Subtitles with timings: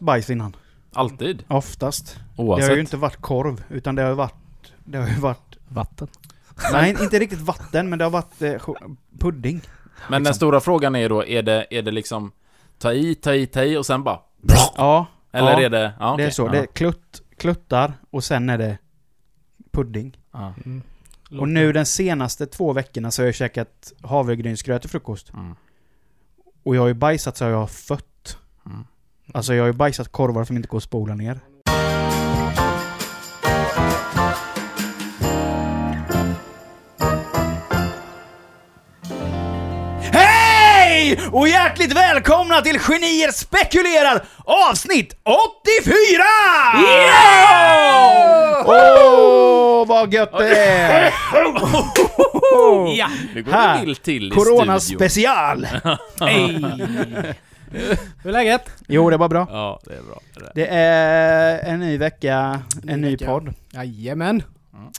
[0.00, 0.56] bajs innan.
[0.92, 1.44] Alltid.
[1.48, 2.16] Oftast.
[2.36, 2.68] Det Oavsett.
[2.68, 4.72] har ju inte varit korv, utan det har ju varit...
[4.84, 5.56] Det har ju varit...
[5.68, 6.08] Vatten.
[6.72, 8.74] Nej, inte riktigt vatten, men det har varit eh,
[9.18, 9.60] pudding.
[10.08, 10.34] Men den liksom.
[10.34, 12.32] stora frågan är då, är det, är det liksom
[12.78, 14.20] ta i, ta i, ta i och sen bara...
[14.76, 15.92] Ja, Eller Ja, är det...
[16.00, 16.26] Ja, det okej.
[16.26, 16.46] är så.
[16.46, 16.50] Ja.
[16.50, 18.78] Det är klutt, kluttar och sen är det
[19.72, 20.18] pudding.
[20.32, 20.54] Ja.
[20.64, 20.82] Mm.
[21.40, 25.32] Och nu de senaste två veckorna så har jag käkat havregrynsgröt till frukost.
[25.32, 25.54] Mm.
[26.62, 28.04] Och jag har ju bajsat så jag har fött.
[29.34, 31.40] Alltså jag har ju bajsat korvar som inte går att spola ner.
[40.12, 41.18] Hej!
[41.32, 46.22] Och hjärtligt välkomna till Genier spekulerar avsnitt 84!
[48.66, 51.12] Åh, vad gött det är!
[52.96, 53.08] Ja!
[53.34, 53.78] Nu går Här.
[53.80, 55.10] det vilt till i Corona studion.
[55.10, 55.66] special!
[56.20, 56.60] Hej!
[58.22, 58.70] Hur är läget?
[58.88, 59.46] Jo, det var bra.
[59.50, 60.20] Ja, det är bra.
[60.54, 61.58] Det är.
[61.72, 63.26] En ny vecka, Ny en ny vecka.
[63.26, 63.54] podd.
[63.72, 64.42] Jajamän.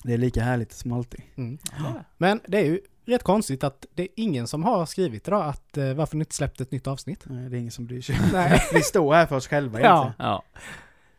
[0.04, 1.22] Det är lika härligt som alltid.
[1.36, 1.58] Mm.
[2.18, 5.78] Men det är ju rätt konstigt att det är ingen som har skrivit idag att
[5.78, 7.24] eh, varför ni inte släppt ett nytt avsnitt.
[7.26, 8.18] Nej, Det är ingen som bryr sig.
[8.34, 8.62] Nej.
[8.74, 10.02] Vi står här för oss själva Ja.
[10.02, 10.32] egentligen.
[10.32, 10.44] Ja.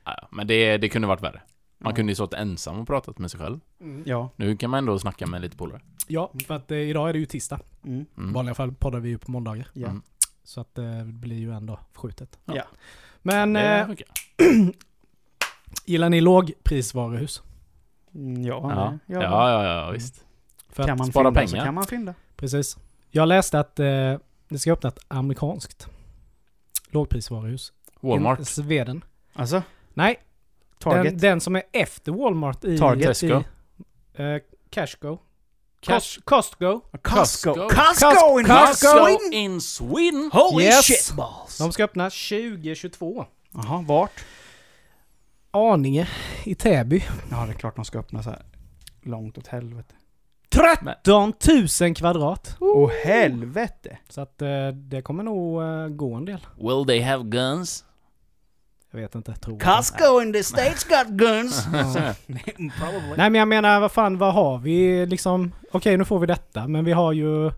[0.05, 0.29] ja.
[0.33, 1.41] Men det, det kunde varit värre.
[1.79, 1.97] Man Ja.
[1.97, 3.61] kunde ju stått ensam och pratat med sig själv.
[4.05, 4.31] Ja.
[4.37, 5.81] Nu kan man ändå snacka med lite polare.
[6.09, 7.61] Ja, för att eh, idag är det ju tisdag.
[7.87, 8.01] Mm.
[8.01, 8.33] I Mm.
[8.33, 9.67] vanliga fall poddar vi ju på måndagar.
[9.73, 9.89] Ja.
[9.89, 10.03] Mm.
[10.51, 12.39] Så att eh, det blir ju ändå skjutet.
[12.45, 12.65] Ja.
[13.23, 14.07] Men Det eh, funkar.
[15.85, 17.43] gillar ni lågprisvaruhus?
[18.15, 19.23] Mm, ja, Ja.
[19.23, 20.25] Ja, ja, ja, visst.
[20.69, 21.65] För Kan att, man spara fynda så pengar.
[21.65, 22.15] kan man fynda.
[22.37, 22.79] precis.
[23.11, 23.87] Jag läste att eh,
[24.49, 25.89] det ska öppna ett amerikanskt
[26.89, 27.73] lågprisvaruhus.
[28.01, 28.41] Walmart.
[28.41, 29.05] I Sweden.
[29.33, 29.63] Alltså,
[29.95, 30.17] Nej,
[30.79, 31.05] Target.
[31.05, 32.79] Den, den som är efter Walmart i...
[32.79, 33.07] Target.
[33.07, 33.27] Tesco.
[33.27, 34.37] I, eh,
[34.71, 35.19] Cashgo.
[35.81, 36.81] Cash- Cost, Costco.
[37.03, 37.55] Costco.
[37.55, 37.69] Costco.
[37.69, 38.89] Costco in Costco.
[38.89, 39.33] Sweden!
[39.33, 40.31] in Sweden!
[40.33, 40.85] Holy Yes.
[40.85, 41.59] shit balls!
[41.59, 43.27] De ska öppna 2022.
[43.53, 44.25] Jaha, vart?
[45.51, 46.09] Aninge
[46.45, 47.05] i Täby.
[47.31, 48.43] Ja, det är klart de ska öppna så här
[49.03, 49.95] långt åt helvete.
[50.49, 51.33] 13
[51.81, 52.57] 000 kvadrat.
[52.61, 53.99] Åh helvete!
[54.09, 56.47] Så att eh, det kommer nog eh, gå en del.
[56.57, 57.85] Will they have guns?
[58.91, 59.59] Jag vet inte, tror.
[59.59, 61.67] Costco in the States got guns!
[61.73, 61.83] Ja.
[62.57, 63.17] Probably.
[63.17, 65.53] Nej men jag menar, vad fan, vad har vi liksom?
[65.73, 67.51] Okej, nu får vi detta, men vi har ju...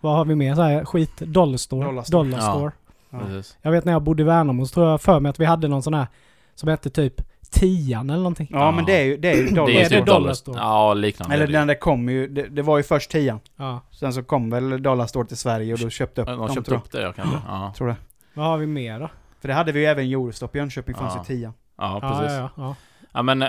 [0.00, 0.54] Vad har vi mer?
[0.54, 1.86] Så här, skit, Dollarstore.
[1.86, 2.24] Dollarstore.
[2.30, 2.72] Dollarstore.
[3.10, 3.18] Ja.
[3.18, 3.24] Ja.
[3.26, 3.56] Precis.
[3.62, 5.68] Jag vet när jag bodde i Värnamo så tror jag för mig att vi hade
[5.68, 6.06] någon sån här
[6.54, 7.14] som hette typ
[7.50, 8.48] Tian eller någonting.
[8.50, 10.00] Ja, men det är ju, det är ju Det är Dollar det typ Store.
[10.04, 10.58] Dollar dollar Store?
[10.58, 11.34] Ja, liknande.
[11.34, 11.58] Eller är det.
[11.58, 13.40] den där kom ju, det, det var ju först tian.
[13.56, 13.80] Ja.
[13.90, 16.76] Sen så kom väl Dollarstore till Sverige och då köpte upp De dem köpte tror
[16.76, 16.84] jag.
[16.84, 17.36] upp det, jag kanske.
[17.48, 17.96] Ja, Tror det.
[18.34, 19.08] Vad har vi mer då?
[19.40, 21.20] För det hade vi ju även i Eurostop i Jönköping fanns Ja.
[21.28, 21.52] ju tian.
[21.78, 22.36] ja Ja, precis.
[22.38, 22.74] ja, ja.
[23.12, 23.42] Ja men...
[23.42, 23.48] Eh,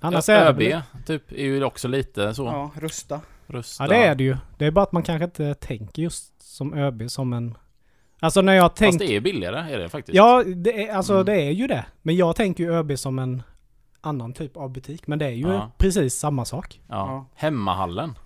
[0.00, 2.44] Annars är det ÖB, väl- typ, är ju också lite så.
[2.44, 3.20] Ja, rusta.
[3.46, 3.84] Rusta.
[3.84, 4.36] ja, det är det ju.
[4.58, 7.56] Det är bara att man kanske inte tänker just som ÖB som en...
[8.20, 8.98] Alltså när jag Fast tänkt...
[8.98, 10.16] det är billigare, är det faktiskt.
[10.16, 11.26] Ja, det är, alltså Mm.
[11.26, 11.84] det är ju det.
[12.02, 13.42] Men jag tänker ju ÖB som en
[14.00, 15.06] annan typ av butik.
[15.06, 15.70] Men det är ju Ja.
[15.78, 16.80] precis samma sak.
[16.88, 16.94] Ja.
[16.96, 17.26] Ja.
[17.34, 18.18] Hemmahallen.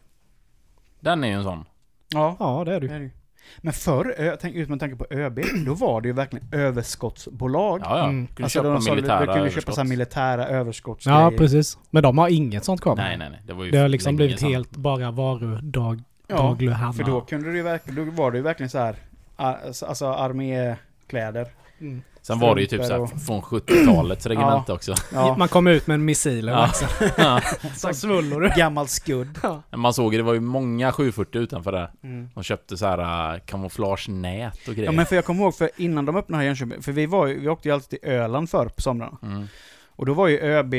[1.00, 1.64] Den är ju en sån.
[2.08, 3.10] Ja, Ja, det är det det är ju.
[3.59, 4.14] Men förr,
[4.59, 7.81] ut med tanke på ÖB, då var det ju verkligen överskottsbolag.
[7.84, 8.04] Ja, ja.
[8.04, 8.26] Mm.
[8.26, 9.62] Kunde Alltså köpa de militära Du kunde överskott.
[9.64, 11.20] köpa så här militära överskottsgrejer.
[11.20, 11.78] Ja, precis.
[11.91, 12.97] Men de har inget sånt kvar.
[12.97, 13.41] Nej, nej, nej.
[13.47, 14.48] Det var ju Det har liksom blivit sedan.
[14.50, 16.56] helt bara varudag, Ja,
[16.97, 18.97] för då kunde det ju verkligen, då var det ju verkligen så här,
[19.37, 19.58] ar-
[19.88, 21.47] alltså armékläder.
[21.81, 22.03] Mm.
[22.28, 24.94] Sen var det ju typ såhär från 70-talets regemente också.
[25.12, 26.70] Ja, Man kom ut med en missil Ja.
[27.16, 27.40] Ja.
[27.76, 28.48] Som svullor du.
[28.48, 29.38] gammalt skudd.
[29.42, 29.62] Ja.
[29.76, 31.90] Man såg ju, det var ju många 740 utanför där.
[32.02, 32.28] Mm.
[32.34, 34.84] De köpte så här äh, kamouflagenät och grejer.
[34.84, 37.06] Ja men för jag kommer ihåg, för innan de öppnade här i Jönköping, för vi
[37.06, 39.18] var ju, vi åkte ju alltid till Öland förr på somrarna.
[39.22, 39.46] Mm.
[39.88, 40.74] Och då var ju ÖB,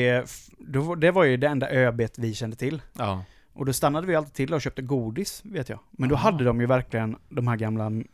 [0.58, 2.82] då, det var ju det enda ÖB vi kände till.
[2.98, 3.24] Ja.
[3.52, 5.78] Och då stannade vi alltid till och köpte godis, vet jag.
[5.90, 6.30] Men då Aha.
[6.30, 8.06] hade de ju verkligen de här gamla mm,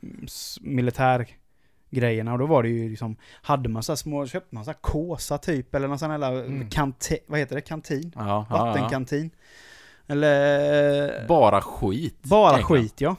[1.91, 4.71] militärgrejerna och då var det ju liksom, hade man så här små, köpte man så
[4.71, 6.71] här kåsa typ, eller någon sån här Mm.
[6.71, 8.13] kantin, vad heter det, kantin?
[8.15, 8.65] Ja, ja, ja.
[8.65, 9.31] Vattenkantin.
[10.07, 11.27] Eller...
[11.29, 12.23] Bara skit.
[12.23, 13.17] Bara skit ja.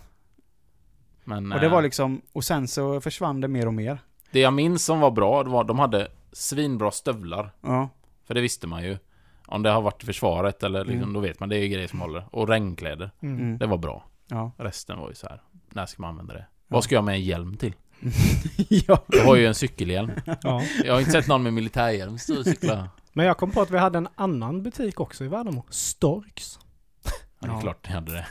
[1.23, 4.00] Men, Och det var eh, liksom, och sen så försvann det mer och mer.
[4.31, 7.49] Det jag minns som var bra, det var de hade svinbra stövlar.
[7.61, 7.90] Ja.
[8.28, 8.97] För det visste man ju.
[9.46, 11.13] Om det har varit försvaret eller liksom, Mm.
[11.13, 12.25] då vet man, det är ju grejer som håller.
[12.31, 13.11] Och regnkläder.
[13.22, 13.40] Mm.
[13.40, 13.58] Mm.
[13.58, 14.05] Det var bra.
[14.28, 14.52] Ja.
[14.58, 15.41] Resten var ju så här.
[15.70, 16.40] när ska man använda det?
[16.49, 16.55] Ja.
[16.67, 17.73] Vad ska jag med en hjälm till?
[18.70, 19.03] ja.
[19.08, 20.11] Jag har ju en cykelhjälm.
[20.41, 20.61] Ja.
[20.84, 22.90] Jag har inte sett någon med militärhjälm stå och cykla.
[23.14, 25.64] Men jag kom på att vi hade en annan butik också i Värnamo.
[25.70, 26.59] Storks.
[27.03, 27.61] Ja, det är Ja.
[27.61, 28.28] klart jag hade det.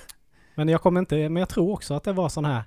[0.54, 2.62] Men jag kommer inte, men jag tror också att det var sån här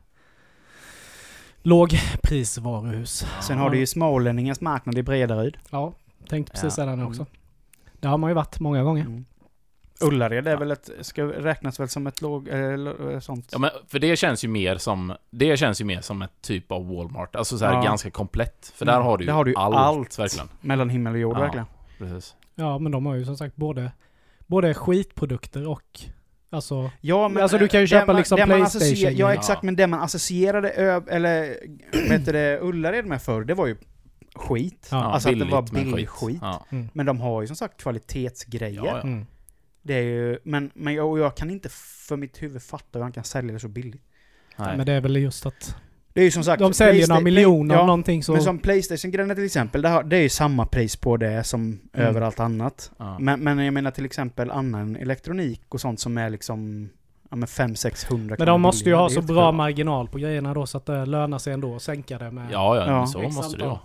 [1.62, 3.26] lågprisvaruhus.
[3.42, 5.58] Sen har du ju smålänningens marknad i Bredaryd.
[5.70, 5.94] Ja,
[6.30, 6.70] tänkte precis Ja.
[6.72, 7.26] säga den också.
[8.00, 9.06] Där har man ju varit många gånger.
[9.06, 9.26] Mm.
[10.04, 13.50] Ullared är väl ett, ska räknas väl som ett låg, eller sånt.
[13.52, 16.72] Ja, men för det känns ju mer som, det känns ju mer som ett typ
[16.72, 17.36] av Walmart.
[17.36, 17.82] Alltså så här Ja.
[17.82, 18.72] ganska komplett.
[18.76, 20.20] För där Mm, har du ju, har du ju allt, allt.
[20.20, 20.50] verkligen.
[20.62, 21.40] Mellan himmel och jord Ja.
[21.42, 21.66] verkligen.
[21.98, 22.36] Precis.
[22.56, 23.92] Ja, men de har ju som sagt både,
[24.48, 26.00] både skitprodukter och
[26.50, 26.92] alltså...
[27.02, 29.30] Ja, Alltså, du kan ju det köpa man- liksom PlayStation Ja, grejer.
[29.30, 29.64] exakt.
[29.64, 31.56] Men det man associerade ö, eller
[31.94, 33.76] vad heter det, Ullared med förr, det var ju
[34.36, 34.88] skit.
[34.92, 36.40] Ja, alltså att det var billigt, men billig skit.
[36.42, 36.66] Ja.
[36.70, 36.90] Mm.
[36.94, 38.76] Men de har ju som sagt kvalitetsgrejer.
[38.86, 39.02] Ja, ja.
[39.02, 39.26] Mm.
[39.82, 41.70] Det är ju, men, men jag, jag kan inte
[42.08, 44.04] för mitt huvud fatta hur han kan sälja det så billigt.
[44.58, 44.78] Nej.
[44.78, 45.76] Men det är väl just att
[46.14, 46.60] Det är ju som sagt...
[46.60, 48.32] de säljer några miljoner ja, någonting så...
[48.34, 51.80] Men som Playstation-grejerna till exempel, det, har, det är ju samma pris på det som
[51.94, 52.08] Mm.
[52.08, 52.92] överallt annat.
[52.98, 53.20] Ja.
[53.20, 56.90] Men, men jag menar till exempel annan elektronik och sånt som är liksom
[57.30, 60.78] ja, men 500-600 Men de måste ju ha så bra marginal på grejerna då så
[60.78, 62.48] att det lönar sig ändå att sänka det med...
[62.52, 63.08] Ja, ja, Ja.
[63.08, 63.80] så måste det vara.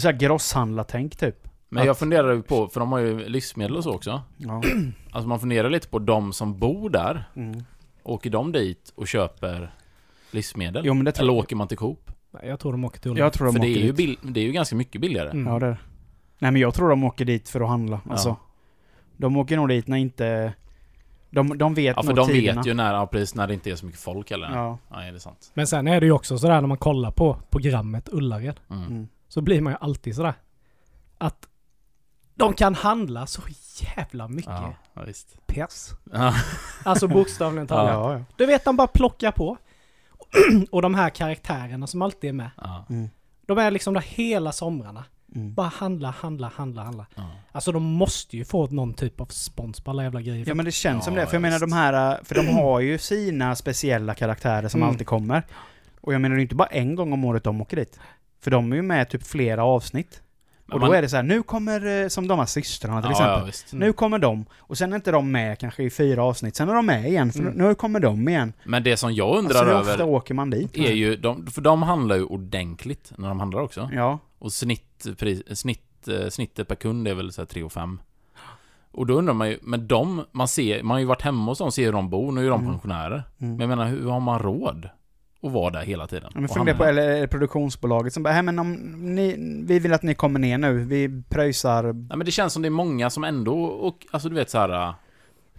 [0.00, 1.48] Så här grosshandlartänk typ.
[1.72, 4.22] Men jag Att- funderar ju på, för de har ju livsmedel och så också.
[4.36, 4.62] Ja.
[5.12, 7.24] Alltså man funderar lite på de som bor där.
[7.36, 7.64] Mm.
[8.02, 9.74] Åker de dit och köper
[10.30, 10.82] livsmedel?
[10.86, 11.44] Jo men det Eller tror jag.
[11.44, 12.10] åker man till Coop?
[12.30, 14.18] Nej, Jag tror de åker till Jag tror de För det åker är, ju bill-
[14.22, 15.30] det är ju ganska mycket billigare.
[15.30, 15.52] Mm.
[15.52, 15.78] Ja det är det.
[16.38, 18.00] Nej men jag tror de åker dit för att handla.
[18.04, 18.10] Ja.
[18.12, 18.36] Alltså.
[19.16, 20.52] De åker nog dit när inte...
[21.30, 22.60] De, de vet Ja, för de tiderna.
[22.60, 24.46] vet ju när, ja, precis, när det inte är så mycket folk eller?
[24.50, 24.54] Ja.
[24.90, 24.96] Ja.
[24.96, 25.50] Nej, det är sant.
[25.54, 28.60] Men sen är det ju också sådär när man kollar på programmet Ullared.
[28.70, 28.82] Mm.
[28.86, 29.08] Mm.
[29.28, 30.34] Så blir man ju alltid sådär.
[31.18, 31.46] Att
[32.40, 33.42] de kan handla så
[33.96, 35.46] jävla mycket Ja, ja, visst.
[35.46, 35.90] pess.
[36.12, 36.34] Ja.
[36.84, 37.92] Alltså bokstavligen talat.
[37.92, 38.24] Ja, ja.
[38.36, 39.56] Du vet, de bara plockar på.
[40.70, 42.50] Och de här karaktärerna som alltid är med.
[42.56, 42.86] Ja.
[42.90, 43.08] Mm.
[43.46, 45.04] De är liksom där hela somrarna.
[45.34, 45.54] Mm.
[45.54, 47.06] Bara handla, handla, handla, handla.
[47.14, 47.22] Ja.
[47.52, 50.44] Alltså de måste ju få någon typ av spons på alla jävla grejer.
[50.48, 52.46] Ja men det känns som Ja, det, för jag ja, menar de här, för de
[52.54, 54.90] har ju sina speciella karaktärer som Mm.
[54.90, 55.42] alltid kommer.
[56.00, 57.98] Och jag menar det är inte bara en gång om året de åker dit.
[58.40, 60.22] För de är ju med typ flera avsnitt.
[60.72, 63.06] Och då man- är det så här, nu kommer, eh, som de här systrarna till
[63.08, 63.38] ja, exempel.
[63.40, 63.72] Ja, visst.
[63.72, 66.74] Nu kommer de, och sen är inte de med kanske i fyra avsnitt, sen är
[66.74, 67.54] de med igen, för Mm.
[67.54, 68.52] nu kommer de igen.
[68.64, 70.76] Men det som jag undrar Alltså över ofta åker man dit?
[70.76, 73.90] är ju, de, för de handlar ju ordentligt när de handlar också.
[73.92, 74.18] Ja.
[74.38, 78.00] Och snitt, pris, snitt, eh, snittet per kund är väl så här 3 och 5.
[78.92, 81.58] Och då undrar man ju, men de, man ser, man har ju varit hemma hos
[81.58, 82.72] dem, ser hur de bor, nu är de Mm.
[82.72, 83.22] pensionärer.
[83.40, 83.50] Mm.
[83.56, 84.88] Men jag menar, hur har man råd
[85.42, 86.30] att vara där hela tiden?
[86.34, 88.72] Ja, men Och fundera på, eller är det produktionsbolaget som bara, "Hej, men om
[89.14, 91.82] ni, vi vill att ni kommer ner nu, vi pröjsar...
[91.82, 94.58] Nej men det känns som det är många som ändå, och, alltså du vet så
[94.58, 94.88] här.
[94.88, 94.94] äh,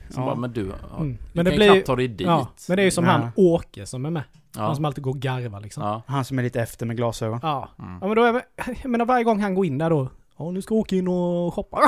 [0.09, 0.29] Som Ja.
[0.29, 1.11] bara, men du, ja, Mm.
[1.13, 2.27] du Men det kan blir knappt ta dig dit.
[2.27, 3.11] Ja, men det är ju som Ja.
[3.11, 4.23] han Åke som är med.
[4.55, 4.75] Han ja.
[4.75, 5.83] som alltid går och garvar liksom.
[5.83, 6.01] ja.
[6.07, 7.39] Han som är lite efter med glasögon.
[7.43, 7.69] Ja.
[7.79, 7.97] Mm.
[8.01, 8.33] Ja men då är
[8.83, 10.09] jag menar varje gång han går in där då.
[10.45, 11.79] Ja nu ska jag åka in och shoppa.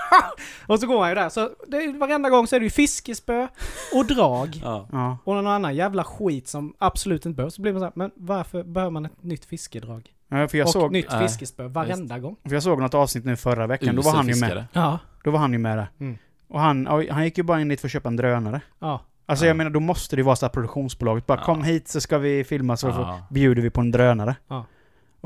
[0.66, 1.28] och så går han ju där.
[1.28, 3.48] Så det är, varenda gång så är det ju fiskespö
[3.94, 4.60] och drag.
[4.62, 4.88] Ja.
[4.92, 5.18] Ja.
[5.24, 7.54] Och någon annan jävla skit som absolut inte behövs.
[7.54, 10.12] Så blir man så här, men varför behöver man ett nytt fiskedrag?
[10.28, 12.36] Ja, för jag och såg, nytt Nej, fiskespö varenda gång.
[12.44, 14.48] för jag såg något avsnitt nu förra veckan, då var Usel han ju med.
[14.50, 14.66] fiskare.
[14.72, 14.98] Ja.
[15.24, 15.88] Då var han ju med där.
[16.00, 16.18] Mm.
[16.48, 18.60] Och han, han gick ju bara in dit för att köpa en drönare.
[18.78, 19.00] Ja.
[19.28, 19.48] Alltså Ja.
[19.48, 21.44] jag menar, då måste det vara så här produktionsbolaget bara Ja.
[21.44, 23.26] kom hit så ska vi filma så Ja.
[23.30, 24.36] bjuder vi på en drönare.
[24.48, 24.64] Ja.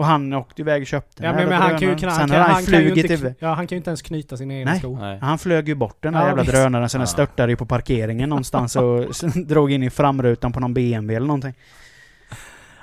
[0.00, 2.28] Och han åkte iväg och köpte Ja den men, han kan ju drönaren.
[2.28, 3.34] Sen han, har han han kan ju flugit inte, iväg.
[3.38, 4.80] ja, han kan ju inte ens knyta sina egna Nej.
[4.80, 4.98] skor.
[4.98, 5.18] Nej.
[5.22, 6.54] Han flög ju bort den där Ja, jävla visst.
[6.54, 7.12] drönaren, sen den Ja.
[7.12, 9.04] störtade ju på parkeringen någonstans och
[9.46, 11.54] drog in i framrutan på någon BMW eller någonting.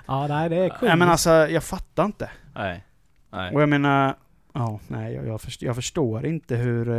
[0.07, 0.81] Ja nej det är coolt.
[0.81, 2.29] Nej men alltså, jag fattar inte.
[2.55, 2.83] Nej.
[3.31, 3.55] Nej.
[3.55, 4.15] Och jag menar,
[4.53, 6.89] ja, nej, jag, jag, förstår, jag förstår inte hur...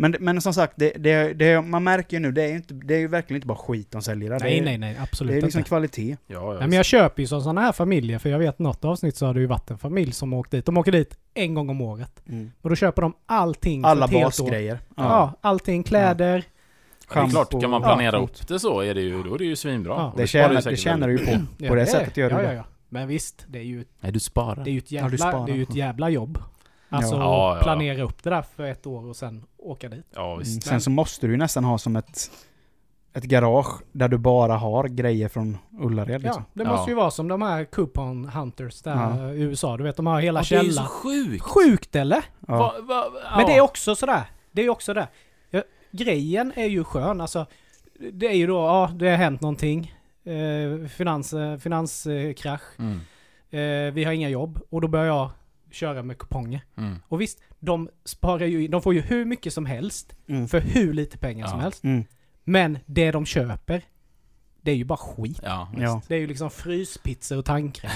[0.00, 2.74] Men, men som sagt, det, det, det, man märker ju nu, det är ju, inte,
[2.74, 4.40] det är ju verkligen inte bara skit de säljer där.
[4.40, 5.68] nej det nej nej absolut Det är liksom inte.
[5.68, 6.16] kvalitet.
[6.26, 8.84] Ja, ja, Nej, men jag köper ju som sådana här familjer, för jag vet något
[8.84, 10.66] avsnitt så har det ju varit en familj som åkt dit.
[10.66, 12.22] De åker dit en gång om året.
[12.62, 14.78] Och då köper de allting Alla basgrejer.
[14.96, 15.32] Ja.
[15.40, 15.82] allting.
[15.82, 16.44] Kläder.
[17.14, 18.22] det är klart, kan man planera Ja.
[18.22, 19.92] upp det så är det ju, då är det ju svinbra.
[19.94, 20.14] Ja.
[20.16, 21.66] Det tjänar, det tjänar du ju på.
[21.68, 22.48] På det sättet gör du ja, det.
[22.48, 22.64] ja, ja.
[22.88, 24.64] Men visst, det är ju, Nej, du sparar.
[24.64, 25.46] det är ju ett Ja, du jävla, sparar.
[25.46, 26.38] det är ju ett jävla jobb.
[26.88, 27.20] Alltså Ja.
[27.22, 27.62] Ja, ja.
[27.62, 30.06] planera upp det där för ett år och sen åka dit.
[30.14, 30.38] Ja, Mm.
[30.38, 30.62] visst.
[30.62, 32.30] Sen så måste du ju nästan ha som ett,
[33.12, 36.44] ett garage där du bara har grejer från Ullared liksom.
[36.52, 36.76] Ja, det Ja.
[36.76, 39.32] måste ju vara som de här coupon hunters där Ja.
[39.32, 39.76] i USA.
[39.76, 40.86] Du vet, de har hela Ja, det är så källan.
[40.88, 41.42] sjukt!
[41.42, 42.24] Sjukt eller?
[42.48, 42.56] Ja.
[42.58, 43.04] Va, va,
[43.36, 44.22] Men det är också sådär.
[44.52, 45.08] Det är också det.
[45.50, 47.20] Ja, grejen är ju skön.
[47.20, 47.46] Alltså,
[48.12, 49.94] det är ju då, ja, det har hänt någonting.
[50.24, 52.62] Eh, finans, eh, finanskrasch.
[52.78, 53.00] Mm.
[53.50, 54.60] Eh, vi har inga jobb.
[54.70, 55.30] Och då börjar jag
[55.70, 56.60] köra med kuponger.
[56.76, 56.96] Mm.
[57.08, 60.14] Och visst, de sparar ju, de får ju hur mycket som helst.
[60.28, 60.48] Mm.
[60.48, 61.62] För hur lite pengar som Ja.
[61.62, 61.84] helst.
[61.84, 62.04] Mm.
[62.44, 63.82] Men det de köper,
[64.62, 65.40] det är ju bara skit.
[65.42, 65.68] Ja.
[65.78, 66.02] Ja.
[66.08, 67.90] Det är ju liksom fryspizza och tandkräm.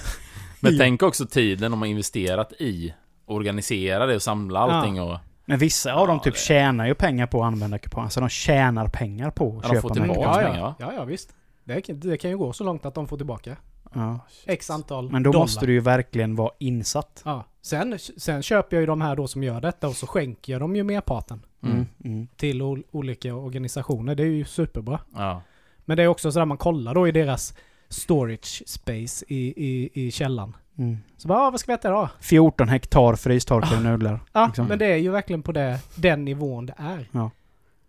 [0.60, 2.94] Men tänk också tiden de har investerat i
[3.26, 5.18] organisera det och samla allting och...
[5.44, 8.04] Men vissa av dem typ det- tjänar ju pengar på att använda kuponger.
[8.04, 10.20] Alltså de tjänar pengar på att Ja, de köpa får tillbaka.
[10.38, 10.74] pengar, ja.
[10.78, 11.34] ja, ja, visst.
[11.64, 13.56] Det kan, det kan ju gå så långt att de får tillbaka.
[13.94, 14.18] Ja.
[14.46, 15.44] X antal Men då dollar.
[15.44, 17.22] måste du ju verkligen vara insatt.
[17.24, 17.44] Ja.
[17.62, 20.60] Sen, sen köper jag ju de här då som gör detta och så skänker jag
[20.62, 21.74] dem ju merparten Mm.
[21.76, 21.86] Mm.
[22.04, 22.28] Mm.
[22.36, 24.14] till ol- olika organisationer.
[24.14, 25.00] Det är ju superbra.
[25.14, 25.42] Ja.
[25.84, 27.54] Men det är också sådär man kollar då i deras
[27.88, 30.56] storage space i, i, i källan.
[30.78, 30.96] Mm.
[31.16, 32.08] Så bara, ah, vad ska vi äta idag?
[32.20, 34.20] 14 hektar frystorkade nudlar.
[34.32, 34.66] Ja, Liksom.
[34.66, 37.08] men det är ju verkligen på det, den nivån det är.
[37.12, 37.30] Ja.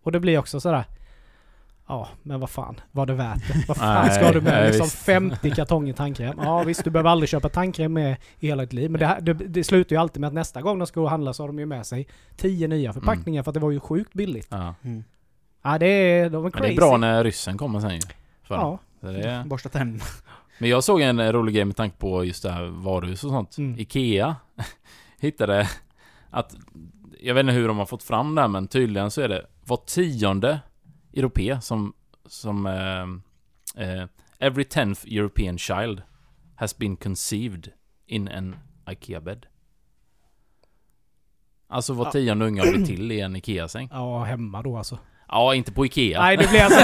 [0.04, 0.84] Och det blir också sådär,
[1.88, 3.64] ja, men vad fan, var det värt det?
[3.68, 4.96] Vad fan ska du med nej, liksom visst.
[5.06, 6.40] 50 kartonger tandkräm?
[6.44, 8.92] Ja visst, du behöver aldrig köpa tandkräm med i hela ditt liv.
[8.92, 11.04] Men det, här- det, det slutar ju alltid med att nästa gång de ska gå
[11.04, 13.72] och handla så har de ju med sig 10 nya förpackningar för att det var
[13.72, 14.48] ju sjukt billigt.
[14.50, 14.76] ja.
[14.84, 15.04] Mm.
[15.66, 16.68] Ja, det är, de är Men crazy.
[16.68, 18.02] det är bra när ryssen kommer sen ju.
[18.44, 18.80] För Ja.
[19.02, 19.44] Är...
[19.46, 20.04] Borsta tänderna.
[20.60, 23.58] Men jag såg en rolig grej med tanke på just det här varuhus och sånt.
[23.58, 23.80] Mm.
[23.80, 24.36] Ikea
[25.20, 25.70] hittade
[26.30, 26.56] att,
[27.22, 29.46] jag vet inte hur de har fått fram det här, men tydligen så är det
[29.66, 30.60] var tionde
[31.14, 31.94] europe som,
[32.26, 34.06] som eh, eh,
[34.40, 36.02] every tenth European child
[36.56, 37.72] has been conceived
[38.08, 38.56] in an
[38.90, 39.46] IKEA-bed.
[41.68, 43.90] Alltså var tionde unge har blivit till i en IKEA-säng.
[43.92, 45.00] Ja, hemma då alltså.
[45.28, 46.22] Ja, inte på IKEA.
[46.22, 46.80] Nej, det blir alltså...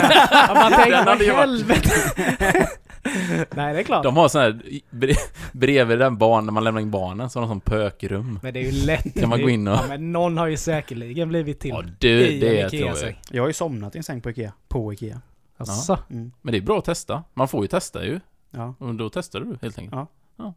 [0.54, 2.70] man tänker, vad helvete.
[3.56, 4.04] Nej, det är klart.
[4.04, 5.18] De har sån här, bre-
[5.52, 8.40] bredvid den barn, när man lämnar in barnen, så har de sån pökrum.
[8.44, 9.20] Men det är ju lätt.
[9.20, 12.28] Kan man gå in och- Ja, men någon har ju säkerligen blivit till Ja du,
[12.28, 13.20] i det en tror jag.
[13.32, 14.54] Jag har ju somnat i en säng på Ikea.
[14.68, 15.22] På Ikea.
[15.58, 15.98] Asså?
[16.10, 16.32] Mm.
[16.42, 17.24] Men det är bra att testa.
[17.34, 18.20] Man får ju testa ju.
[18.52, 18.74] Ja.
[18.80, 20.10] Och då testar du helt enkelt.
[20.38, 20.54] Ja.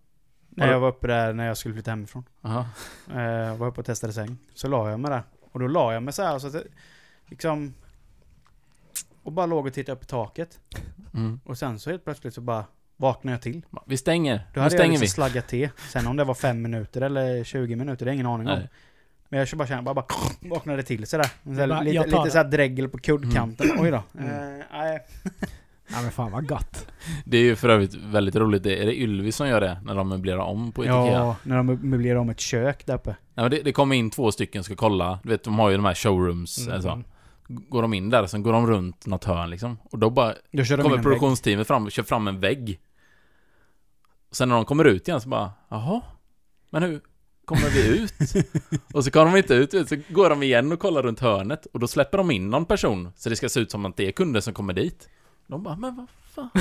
[0.56, 2.24] När jag var uppe där när jag skulle flytta hemifrån.
[2.42, 2.66] Aha.
[3.14, 4.36] Eh, Jag var uppe och testade säng.
[4.54, 5.22] Så la jag mig där.
[5.52, 6.62] Och då la jag mig så här så att det,
[7.26, 7.74] liksom...
[9.22, 10.58] Och bara låg och tittade upp i taket.
[11.14, 11.40] Mm.
[11.44, 12.64] Och sen så helt plötsligt så bara
[12.96, 13.62] vaknade jag till.
[13.86, 14.36] Vi stänger.
[14.36, 15.08] Då Nu hade jag liksom vi.
[15.08, 15.68] slaggat till.
[15.92, 18.54] Sen om det var fem minuter eller 20 minuter, det är ingen aning om.
[18.58, 18.68] Nej.
[19.28, 20.06] Men jag bara kände, bara, bara
[20.40, 21.30] vaknade till sådär.
[21.44, 23.70] Så här, Bara, lite lite såhär dregel på kuddkanten.
[23.78, 24.02] Oj då.
[24.18, 24.30] Mm.
[24.60, 24.98] Eh, nej.
[25.90, 26.86] Ja men fan vad gott.
[27.24, 28.62] Det är ju för övrigt väldigt roligt.
[28.62, 29.80] Det- Är det Ylvis som gör det?
[29.84, 30.94] När de möblerar om på Ikea?
[30.94, 33.10] Ja, när de möblerar om ett kök där uppe.
[33.34, 35.18] Nej, men det, det kommer in två stycken ska kolla.
[35.22, 36.58] Du vet, de har ju de här showrooms.
[36.58, 36.70] Mm.
[36.72, 37.02] Eller så.
[37.48, 39.78] Går de in där, sen går de runt något hörn liksom.
[39.84, 42.80] Och då bara Då kommer produktionsteamet fram och kör fram en vägg.
[44.30, 46.02] Sen när de kommer ut igen så bara, jaha?
[46.70, 47.00] Men hur
[47.44, 48.14] kommer vi ut?
[48.94, 51.66] och så kommer de inte ut, ut, så går de igen och kollar runt hörnet.
[51.66, 54.08] Och då släpper de in någon person, så det ska se ut som att det
[54.08, 55.08] är kunder som kommer dit.
[55.46, 56.50] De bara, men vad fan?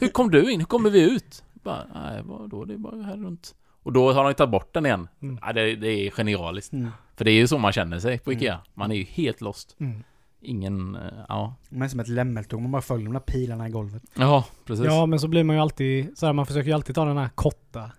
[0.00, 0.60] hur kom du in?
[0.60, 1.44] Hur kommer vi ut?
[1.52, 3.54] Bara, nej vadå, det är bara här runt.
[3.82, 5.08] Och då har de tagit bort den igen.
[5.22, 5.38] Mm.
[5.42, 6.72] Ja, det, det är genialiskt.
[6.72, 6.90] Mm.
[7.16, 8.38] För det är ju så man känner sig på Mm.
[8.42, 8.60] Ikea.
[8.74, 9.76] Man är ju helt lost.
[9.80, 10.02] Mm.
[10.40, 11.54] Ingen, eh, ja.
[11.68, 14.02] Men som ett lämmeltåg, man bara följer de där pilarna i golvet.
[14.14, 14.84] Ja, precis.
[14.86, 17.16] Ja men så blir man ju alltid, så här, man försöker ju alltid ta den
[17.18, 17.90] här korta.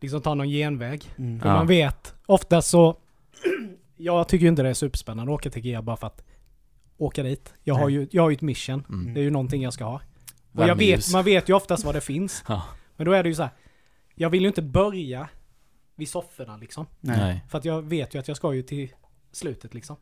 [0.00, 1.04] Liksom ta någon genväg.
[1.18, 1.40] Mm.
[1.40, 1.54] För Ja.
[1.54, 2.96] man vet, ofta så...
[3.96, 6.24] Jag tycker ju inte det är superspännande att åka till Ikea bara för att
[6.98, 7.54] åka dit.
[7.64, 7.94] Jag har Nej.
[7.94, 8.84] ju, jag har ju ett mission.
[8.88, 9.14] Mm.
[9.14, 10.00] Det är ju någonting jag ska ha.
[10.52, 12.44] Och jag vet, man vet ju oftast vad det finns.
[12.48, 12.62] Ja.
[12.96, 13.50] Men då är det ju så här.
[14.14, 15.28] Jag vill ju inte börja
[15.94, 16.86] vid sofforna liksom.
[17.00, 17.44] Nej.
[17.48, 18.92] För att jag vet ju att jag ska ju till
[19.32, 19.96] slutet liksom.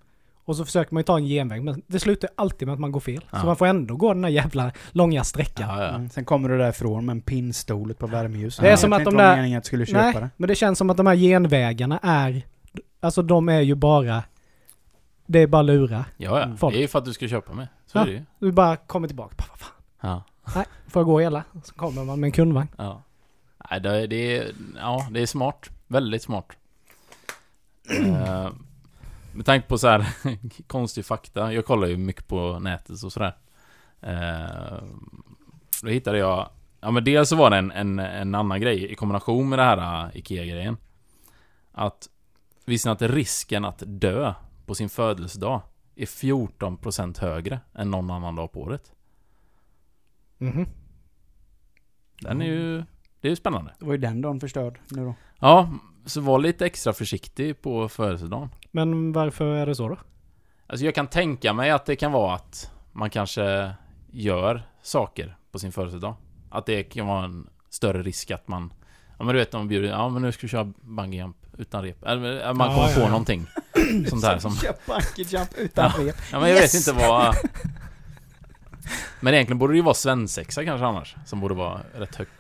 [0.45, 2.93] Och så försöker man ju ta en genväg, men det slutar alltid med att man
[2.93, 3.25] går fel.
[3.31, 3.41] Ja.
[3.41, 5.69] Så man får ändå gå den där jävla långa sträckan.
[5.69, 5.89] Ja, ja.
[5.89, 6.11] Mm.
[6.11, 8.57] Sen kommer du därifrån med en pinnstol på värmeljus.
[8.57, 10.31] Det är som att de där- meningen att skulle köpa Nej, det.
[10.37, 12.43] men det känns som att de här genvägarna är...
[13.01, 14.23] Alltså de är ju bara...
[15.27, 16.05] Det är bara lura.
[16.17, 16.57] Ja, ja.
[16.57, 16.75] Folk.
[16.75, 17.69] Det är ju för att du ska köpa med.
[17.87, 18.03] Så Ja.
[18.03, 18.23] är det ju.
[18.39, 19.35] Du bara kommer tillbaka.
[19.51, 19.73] Vad fan.
[20.01, 20.23] Ja.
[20.55, 21.45] Nej, får jag gå hela?
[21.65, 22.69] Så kommer man med en kundvagn.
[22.79, 23.03] Ja.
[23.71, 24.53] Nej, det är...
[24.77, 25.71] Ja, det är smart.
[25.91, 26.47] Väldigt smart.
[27.91, 28.51] uh,
[29.33, 30.07] med tanke på så här
[30.67, 31.53] konstig fakta.
[31.53, 33.37] Jag kollar ju mycket på nätet och sådär.
[34.05, 34.83] Uh,
[35.83, 36.51] då hittade jag...
[36.81, 39.63] Ja men dels så var det en, en, en annan grej i kombination med det
[39.63, 40.77] här uh, IKEA-grejen.
[41.73, 42.09] Att
[42.65, 44.35] visste ni att risken att dö
[44.67, 45.61] på sin födelsedag
[45.97, 48.93] är 14% högre än någon annan dag på året?
[50.39, 50.67] Mhm.
[52.21, 52.85] Den är ju...
[53.21, 53.75] Det är ju spännande.
[53.79, 55.15] Det var ju den dagen förstörd nu då.
[55.41, 55.69] Ja,
[56.07, 58.49] så var lite extra försiktig på födelsedagen.
[58.71, 59.97] Men varför är det så då?
[60.67, 63.73] Alltså jag kan tänka mig att det kan vara att man kanske
[64.11, 66.15] gör saker på sin födelsedag.
[66.51, 68.73] Att det kan vara en större risk att man...
[69.19, 69.89] Ja men du vet, de bjuder...
[69.89, 72.05] Ja men nu ska vi köra bungyjump utan rep.
[72.05, 73.09] Eller man Ja, kommer ja, på ja.
[73.09, 73.47] någonting.
[74.09, 74.57] Sånt där som...
[74.57, 76.17] Köp bungee jump utan rep.
[76.33, 76.75] Ja men jag Yes!
[76.75, 77.35] vet inte vad...
[79.21, 81.17] Men egentligen borde det ju vara svensexa kanske annars.
[81.27, 82.33] Som borde vara rätt högt.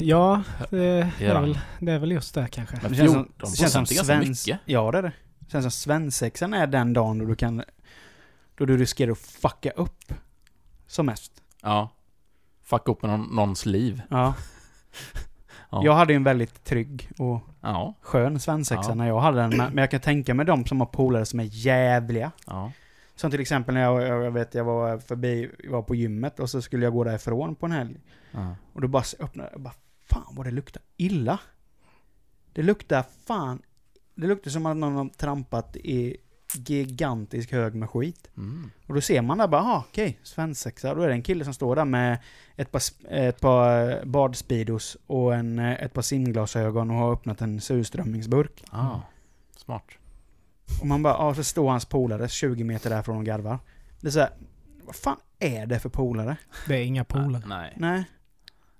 [0.00, 0.84] Ja, det
[1.20, 2.78] är, väl, det är väl just det kanske.
[2.82, 4.46] Men Det känns som, 14% det känns som svens...
[4.46, 4.60] mycket.
[4.64, 5.12] Ja det är det.
[5.38, 7.62] Det känns som svensexan är den dagen då du kan...
[8.54, 10.14] Då du riskerar att fucka upp.
[10.86, 11.32] Som mest.
[11.62, 11.88] Ja.
[12.64, 14.02] Fucka upp någon, någons liv.
[14.10, 14.34] Ja.
[15.70, 15.80] Ja.
[15.84, 17.94] Jag hade ju en väldigt trygg och Ja.
[18.00, 18.94] skön svensexa Ja.
[18.94, 19.50] när jag hade den.
[19.56, 22.32] Men jag kan tänka mig de som har polare som är jävliga.
[22.46, 22.72] Ja.
[23.14, 26.50] Som till exempel när jag, jag, vet, jag var förbi, jag var på gymmet och
[26.50, 27.96] så skulle jag gå därifrån på en helg.
[28.30, 28.56] Ja.
[28.72, 29.74] Och då bara öppnade jag bara,
[30.08, 31.40] fan vad det luktar illa.
[32.52, 33.62] Det luktar fan,
[34.14, 36.16] det luktar som att någon har trampat i
[36.54, 38.30] gigantisk hög med skit.
[38.36, 38.70] Mm.
[38.86, 40.94] Och då ser man där bara, ah, okej, svensexa.
[40.94, 42.18] Då är det en kille som står där med
[42.56, 47.40] ett par, ett par eh, badspeedos och en, eh, ett par simglasögon och har öppnat
[47.40, 48.64] en surströmmingsburk.
[48.70, 49.00] Ah,
[49.56, 49.84] smart.
[50.80, 53.58] Och man bara, ja, så står hans polare 20 meter därifrån och garvar.
[54.00, 54.30] Det är så här,
[54.84, 56.36] vad fan är det för polare?
[56.66, 57.42] Det är inga polare.
[57.46, 57.74] Nej.
[57.76, 58.04] Nej.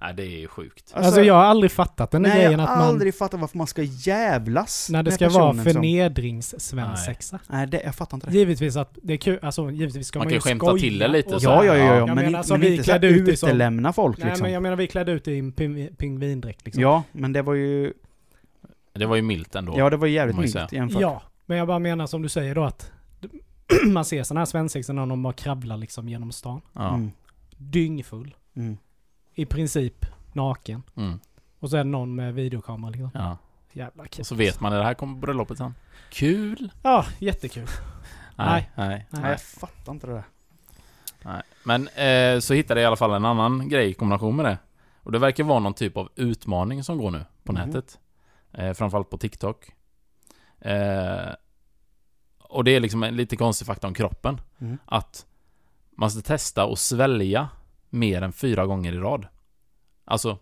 [0.01, 0.93] Nej, det är ju sjukt.
[0.95, 2.87] Alltså, jag har aldrig fattat den nej, grejen jag att har man...
[2.89, 7.39] aldrig fattat varför man ska jävlas När det ska vara förnedrings-svensexa.
[7.49, 8.33] Nej, det, jag fattar inte det.
[8.39, 11.09] Givetvis att det är kul, alltså givetvis ska Man man, ju skämta skoja till det
[11.09, 11.95] lite och så Ja, ja, ja, ja.
[11.95, 14.27] Jag men, menar, men vi inte så här klädde ut i som- utelämna folk Nej
[14.27, 14.43] liksom.
[14.43, 16.83] men jag menar vi klädde ut i en ping- pingvindräkt liksom.
[16.83, 17.93] Ja, men det var ju...
[18.93, 19.75] Det var ju milt ändå.
[19.79, 20.69] Ja, det var jävligt ju milt säga.
[20.73, 21.01] jämfört.
[21.01, 22.93] Ja, men jag bara menar som du säger då att
[23.87, 26.61] man ser sådana här svensexor när de bara kravlar liksom genom stan.
[26.73, 26.89] Ja.
[26.95, 27.11] Mm,
[27.57, 28.35] Dyngfull.
[28.57, 28.77] mm.
[29.39, 30.83] I princip naken.
[30.97, 31.21] Mm.
[31.59, 33.11] Och så är det någon med videokamera liksom.
[33.15, 33.37] ja.
[33.73, 34.21] Jävla kul.
[34.21, 35.75] Och så vet man att det här kommer på bröllopet sen.
[36.11, 36.71] Kul!
[36.83, 37.67] Ja, jättekul.
[38.37, 38.71] Nej.
[38.75, 38.89] Nej.
[38.89, 39.31] Nej, Nej.
[39.31, 40.25] jag fattar inte det där.
[41.23, 41.43] nej.
[41.65, 44.59] Men eh, så hittade jag i alla fall en annan grej i kombination med det.
[45.03, 47.67] Och det verkar vara någon typ av utmaning som går nu på Mhm.
[47.69, 47.99] nätet.
[48.53, 49.73] Eh, framförallt på TikTok.
[50.61, 51.33] Eh,
[52.43, 54.41] och det är liksom en lite konstig fakta om kroppen.
[54.59, 54.79] Mm.
[54.85, 55.27] Att
[55.97, 57.49] man ska testa att svälja
[57.91, 59.27] mer än fyra gånger i rad.
[60.05, 60.39] Alltså...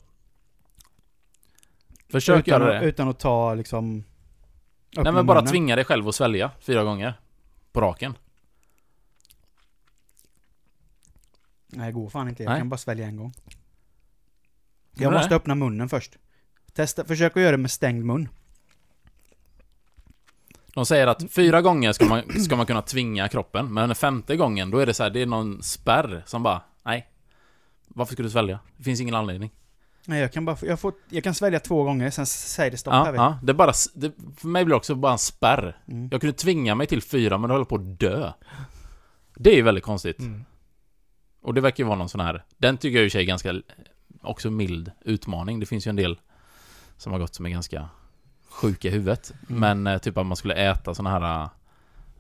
[2.09, 2.87] Försök utan, göra det.
[2.87, 4.05] utan att ta liksom...
[4.97, 7.15] Nej men bara tvinga dig själv att svälja fyra gånger.
[7.73, 8.15] På raken.
[11.67, 12.43] Nej, det går fan inte.
[12.43, 12.61] Jag Nej.
[12.61, 13.33] kan bara svälja en gång.
[14.95, 16.17] Jag måste öppna munnen först.
[16.73, 18.29] Testa, försök att göra det med stängd mun.
[20.75, 24.37] De säger att fyra gånger ska man, ska man kunna tvinga kroppen, men den femte
[24.37, 27.09] gången, då är det så här, det är någon spärr som bara, nej.
[27.97, 28.59] Varför ska du svälja?
[28.77, 29.51] Det finns ingen anledning.
[30.07, 30.57] Nej, jag kan bara...
[30.63, 33.55] Jag, får, jag kan svälja två gånger, sen säger det stopp Ja, ja, det är
[33.55, 35.81] bara, det, för mig blir det också bara en spärr.
[35.89, 36.09] mm.
[36.13, 38.33] Jag kunde tvinga mig till fyra, men det håller på att dö.
[39.35, 40.19] Det är ju väldigt konstigt.
[40.19, 40.45] Mm.
[41.43, 43.55] Och det verkar ju vara någon sån här, den tycker jag i sig är ganska,
[44.23, 45.61] också mild utmaning.
[45.61, 46.21] Det finns ju en del
[46.97, 47.89] som har gått som är ganska
[48.49, 49.35] sjuka i huvudet.
[49.49, 49.61] Mm.
[49.61, 51.51] Men eh, typ att man skulle äta såna här, eh,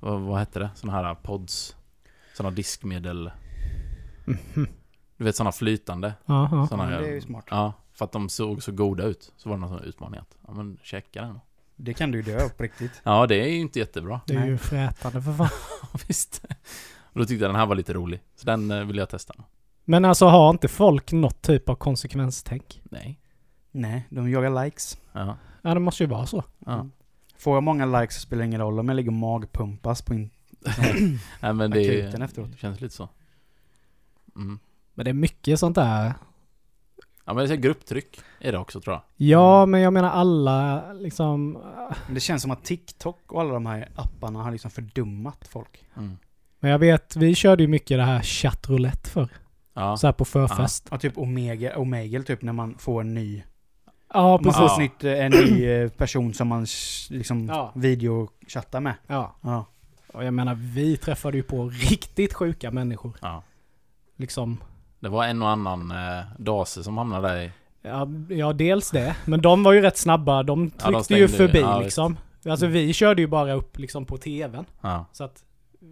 [0.00, 0.70] vad, vad hette det?
[0.74, 1.76] Såna här pods.
[2.34, 3.30] Såna diskmedel.
[4.24, 4.68] Mhm.
[5.16, 6.14] Du vet såna flytande.
[6.26, 6.66] Ja.
[6.70, 7.44] Såna, Ja, det är ju smart.
[7.50, 9.32] Ja, för att de såg så goda ut.
[9.36, 11.40] Så var det någon sån utmaning att, ja men checka den.
[11.76, 13.00] Det kan du ju dö på riktigt.
[13.02, 14.20] Ja, det är ju inte jättebra.
[14.26, 14.48] Det är Nej.
[14.48, 15.48] ju frätande för fan.
[16.08, 16.44] Visst.
[17.02, 18.20] Och då tyckte jag den här var lite rolig.
[18.36, 19.34] Så den eh, vill jag testa.
[19.84, 22.80] Men alltså har inte folk något typ av konsekvenstänk?
[22.84, 23.20] Nej.
[23.70, 24.98] Nej, de jagar likes.
[25.12, 25.36] Ja.
[25.62, 26.44] Ja, det måste ju vara så.
[26.66, 26.86] ja.
[27.38, 30.14] Får jag många likes så spelar det ingen roll om jag ligger och magpumpas på
[30.14, 30.30] in...
[31.40, 32.58] Nej men det är- Akuten efteråt.
[32.58, 33.08] känns lite så.
[34.36, 34.58] Mm.
[34.96, 36.14] Men det är mycket sånt där.
[37.24, 39.02] Ja men det är grupptryck är det också tror jag.
[39.16, 41.52] Ja, men jag menar alla liksom...
[42.06, 45.84] Men det känns som att TikTok och alla de här apparna har liksom fördummat folk.
[45.96, 46.18] Mm.
[46.60, 49.28] Men jag vet, vi körde ju mycket det här chattroulette för
[49.74, 49.96] Ja.
[49.96, 50.88] Så här på förfest.
[50.90, 53.42] Ja, typ Omega, Omegle typ när man får en ny...
[54.14, 54.58] Ja, Man precis.
[54.58, 56.66] får ett nytt, eh, en ny eh, person som man
[57.10, 57.72] liksom Ja.
[57.74, 58.94] videochattar med.
[59.06, 59.36] Ja.
[59.40, 59.66] Ja.
[60.12, 63.12] Och jag menar, vi träffade ju på riktigt sjuka människor.
[63.22, 63.42] ja.
[64.16, 64.58] Liksom.
[65.06, 67.50] Det var en och annan eh, dase som hamnade där i...
[67.82, 69.16] Ja, ja, dels det.
[69.24, 70.42] Men de var ju rätt snabba.
[70.42, 72.16] De Ja, de tryckte ju förbi Ja, liksom.
[72.48, 74.64] Alltså vi körde ju bara upp liksom på tvn.
[74.80, 75.06] Ja.
[75.12, 75.44] Så att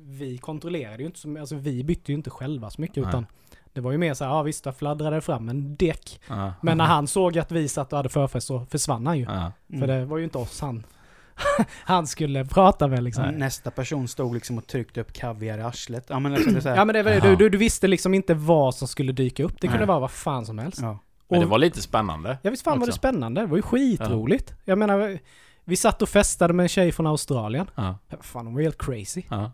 [0.06, 3.08] vi kontrollerade ju inte så Alltså vi bytte ju inte själva så mycket Nej.
[3.08, 3.26] utan
[3.72, 6.20] det var ju mer så här, ja visst, där fladdrade det fram en däck.
[6.28, 6.52] Ja.
[6.60, 9.24] Men när han såg att vi satt och hade förfest så försvann han ju.
[9.24, 9.52] Ja.
[9.68, 9.80] Mm.
[9.80, 10.86] För det var ju inte oss han,
[11.84, 13.24] han skulle prata med liksom.
[13.24, 16.06] Nästa person stod liksom och tryckte upp kaviar i arslet.
[16.08, 17.86] Ja men liksom det är så här, Ja men det var du, du, du visste
[17.86, 19.60] liksom inte vad som skulle dyka upp.
[19.60, 19.86] Det kunde Nej.
[19.86, 20.80] vara vad fan som helst.
[20.82, 20.98] ja.
[21.28, 22.38] Men det var lite spännande.
[22.42, 22.98] Ja visst fan var det också.
[22.98, 23.40] spännande.
[23.40, 24.54] Det var ju skitroligt.
[24.64, 25.18] Jag menar,
[25.64, 27.70] vi satt och festade med en tjej från Australien.
[27.74, 27.98] Ja.
[28.08, 29.22] Ja, Fan, hon var helt crazy.
[29.30, 29.52] Ja.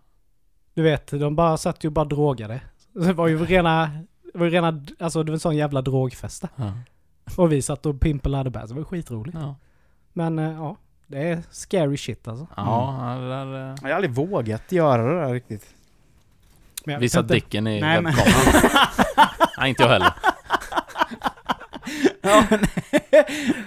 [0.74, 2.60] Du vet, de bara satt ju och bara drogade.
[2.92, 3.90] Det var ju rena,
[4.32, 6.50] det var ju rena, alltså det var en sån jävla drogfest där.
[6.56, 6.72] Ja.
[7.36, 9.38] Och vi satt och pimpade bär, så det var ju skitroligt.
[9.40, 9.54] Ja.
[10.12, 10.76] Men eh, ja,
[11.11, 12.46] det är scary shit alltså.
[12.57, 15.75] Ja, det där, eh, Jag har aldrig vågat göra det där riktigt.
[16.85, 17.35] Men jag vet Visa inte.
[17.35, 18.14] dicken i Nej, men-.
[19.59, 20.12] Nej, inte jag heller.
[22.23, 22.44] Ja,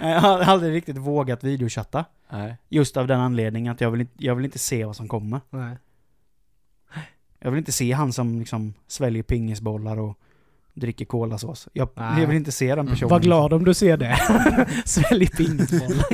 [0.00, 2.04] jag har aldrig riktigt vågat videochatta.
[2.32, 2.56] Nej.
[2.68, 5.40] Just av den anledningen att jag vill, inte, jag vill inte se vad som kommer.
[5.50, 5.76] Nej.
[7.38, 10.18] Jag vill inte se han som liksom sväljer pingisbollar och
[10.74, 11.68] dricker kolasås.
[11.72, 12.92] Jag, jag vill inte se den Mm.
[12.92, 13.10] personen.
[13.10, 14.16] Var glad om du ser det.
[14.84, 16.04] Svälj pingisbollar.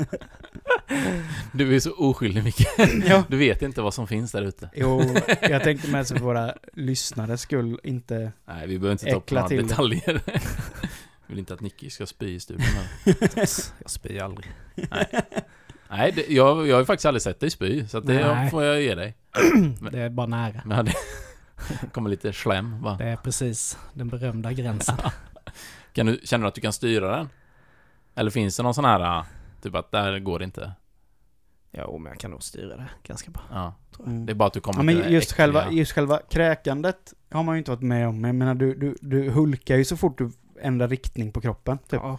[1.52, 2.66] Du är så oskyldig Micke.
[3.06, 3.24] Ja.
[3.28, 4.70] Du vet inte vad som finns där ute.
[4.74, 8.32] Jo, jag tänkte med för våra lyssnares skull inte...
[8.46, 9.62] Nej, vi behöver inte ta upp några till det.
[9.62, 10.20] detaljer.
[10.26, 10.40] Jag
[11.26, 12.86] vill inte att Nicky ska spy i studion här.
[13.80, 14.52] Jag spyr aldrig.
[15.90, 18.50] Nej, det, jag, jag har ju faktiskt aldrig sett dig spy, så att det Nej.
[18.50, 19.16] får jag ge dig.
[19.92, 20.62] Det är bara nära.
[20.64, 20.94] Men det
[21.92, 22.96] kommer lite slem va?
[22.98, 24.96] Det är precis den berömda gränsen.
[25.92, 27.28] Kan du, känner du att du kan styra den?
[28.14, 29.24] Eller finns det någon sån här,
[29.62, 30.72] typ att där går det inte?
[31.72, 33.42] Jo, men jag kan nog styra det ganska bra.
[33.50, 33.74] Ja.
[34.06, 34.26] Mm.
[34.26, 35.36] Det är bara att du kommer Ja, till men just äckliga.
[35.46, 38.24] själva, just själva kräkandet har man ju inte varit med om.
[38.24, 40.30] Jag menar, du, du, du hulkar ju så fort du
[40.62, 41.78] ändrar riktning på kroppen.
[41.78, 42.00] Typ.
[42.02, 42.18] Ja.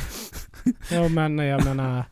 [0.90, 2.04] ja, men jag menar,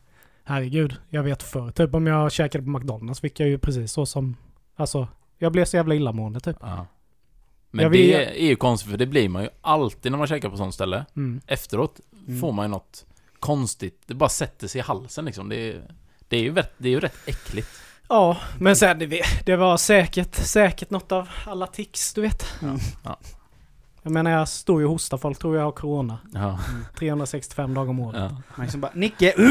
[0.43, 0.95] herregud.
[1.09, 4.35] Jag vet förr, typ om jag käkade på McDonalds fick jag ju precis så som,
[4.75, 6.57] alltså, jag blev så jävla illamående typ.
[6.61, 6.85] Ja.
[7.71, 10.27] Men Jag vill- det är ju konstigt för det blir man ju alltid när man
[10.27, 11.05] käkar på sånt ställe.
[11.15, 11.41] Mm.
[11.47, 12.39] Efteråt Mm.
[12.41, 13.05] får man ju något
[13.45, 14.03] konstigt.
[14.05, 15.49] Det bara sätter sig i halsen liksom.
[15.49, 15.81] Det är,
[16.27, 17.69] det är, ju, rätt, det är ju rätt äckligt.
[18.07, 22.61] Ja, men sen det, det var säkert, säkert något av alla tics, du vet.
[22.61, 22.79] Mm.
[23.03, 23.19] Ja.
[24.03, 25.17] Jag menar, jag står ju och hostar.
[25.17, 26.17] Folk tror jag har corona.
[26.33, 26.59] Ja.
[26.99, 28.21] 365 dagar om året.
[28.21, 28.41] ja.
[28.55, 29.33] Man liksom bara, Nicke!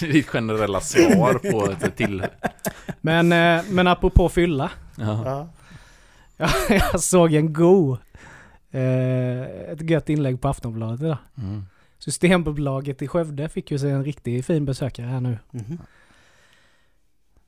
[0.00, 2.26] Ditt generella svar på ett till...
[3.00, 4.70] Men, eh, men apropå fylla.
[4.96, 5.22] Ja.
[5.24, 5.48] Ja.
[6.36, 6.50] Jag,
[6.92, 7.98] jag såg en go.
[8.74, 11.18] Eh, ett gött inlägg på Aftonbladet idag.
[11.38, 11.64] Mm.
[11.98, 15.38] Systembolaget i Skövde fick ju sig en riktigt fin besökare här nu.
[15.50, 15.78] Mhm.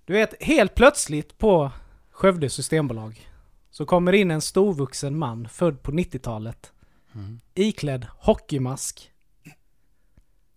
[0.05, 1.71] Du vet, helt plötsligt på
[2.11, 3.29] Skövde Systembolag
[3.71, 6.73] så kommer in en storvuxen man född på 90-talet
[7.15, 7.41] Mm.
[7.55, 9.11] iklädd hockeymask,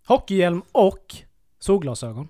[0.07, 1.15] hockeyhjälm och
[1.59, 2.27] solglasögon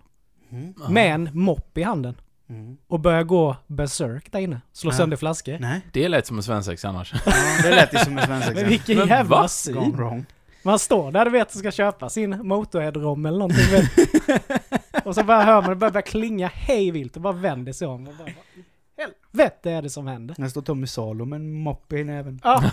[0.52, 0.74] Mm.
[0.90, 2.16] Med en mopp i handen
[2.50, 2.78] Mm.
[2.88, 4.62] och börjar gå berserk där inne.
[4.74, 4.96] Slå Ja.
[4.98, 5.58] sönder flaskor.
[5.60, 7.14] Nej, Det lät som en svensexa annars.
[7.26, 7.32] ja,
[7.64, 8.54] det lät ju som en svensexa.
[8.62, 10.26] Men vilken Men jävla syn!
[10.64, 13.66] Man står där du vet och ska köpa sin motorhead-rom eller någonting.
[13.72, 15.06] vet.
[15.06, 18.08] och så bara hör man det börjar, klinga hej vilt och bara vänder sig om
[18.08, 18.30] och bara
[18.98, 20.36] helvete är det som händer?
[20.38, 22.40] Där står Tommy Salo med en moppe i näven.
[22.44, 22.64] Ja.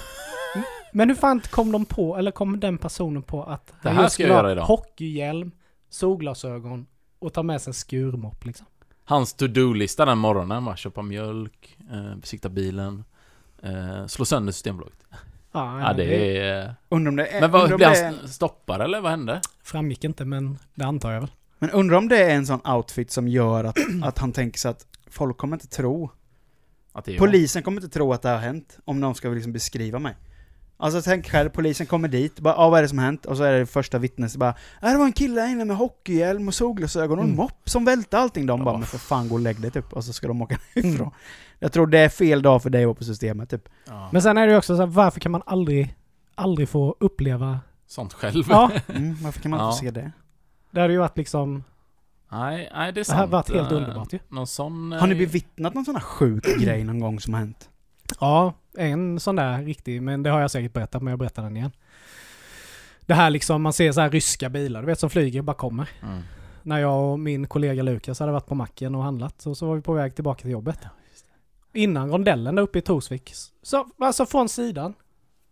[0.92, 4.22] Men hur fan kom de på, eller kom den personen på att Det här ska
[4.22, 4.64] jag göra idag.
[4.64, 5.50] hockeyhjälm,
[5.90, 6.86] solglasögon
[7.18, 8.66] och ta med sig en skurmopp liksom?
[9.08, 13.04] Hans to-do-lista den morgonen var köpa mjölk, eh, besikta bilen,
[13.62, 14.98] eh, slå sönder Systembolaget.
[15.52, 16.74] Ja, det är...
[16.88, 17.40] Undrar om det är...
[17.40, 19.40] Men vad, blev är han stoppad eller vad hände?
[19.62, 21.30] framgick inte men det antar jag väl.
[21.58, 24.70] men undrar om det är en sån outfit som gör att, att han tänker sig
[24.70, 26.10] att folk kommer inte tro.
[26.92, 29.52] Att det är Polisen kommer inte tro att det har hänt, om någon ska liksom
[29.52, 30.16] beskriva mig.
[30.78, 33.26] Alltså tänk själv, polisen kommer dit, bara ah, vad är det som hänt?
[33.26, 35.76] Och så är det första vittnet, bara ah, det var en kille här inne med
[35.76, 37.36] hockeyhjälm och solglasögon och en Mm.
[37.36, 38.46] mopp som välte allting.
[38.46, 38.78] De bara, Ja.
[38.78, 39.92] men för fan gå och lägg dig typ.
[39.92, 41.10] Och så ska de åka ifrån.
[41.58, 43.68] Jag tror det är fel dag för dig att vara på systemet typ.
[43.86, 44.08] Ja.
[44.12, 45.94] Men sen är det ju också så här, varför kan man aldrig,
[46.34, 47.60] aldrig få uppleva...
[47.86, 48.44] Sånt själv.
[48.48, 49.72] Ja, Mm, varför kan man inte Ja.
[49.72, 50.12] få se det?
[50.70, 51.64] det hade ju varit liksom...
[52.32, 53.18] Nej, nej, det är Det sant.
[53.18, 54.18] här varit helt Eh, underbart ju.
[54.28, 54.92] Någon sån...
[54.92, 57.70] eh, Har ni bevittnat någon sån här sjuk grej någon gång som har hänt?
[58.20, 61.56] Ja, en sån där riktig, men det har jag säkert berättat, men jag berättar den
[61.56, 61.72] igen.
[63.00, 65.88] Det här liksom, man ser så här ryska bilar, du vet som flyger, bara kommer.
[66.02, 66.22] Mm.
[66.62, 69.74] När jag och min kollega Lukas hade varit på macken och handlat, och så var
[69.74, 70.78] vi på väg tillbaka till jobbet.
[71.72, 74.94] Innan rondellen där uppe i Torsvik, så alltså från sidan,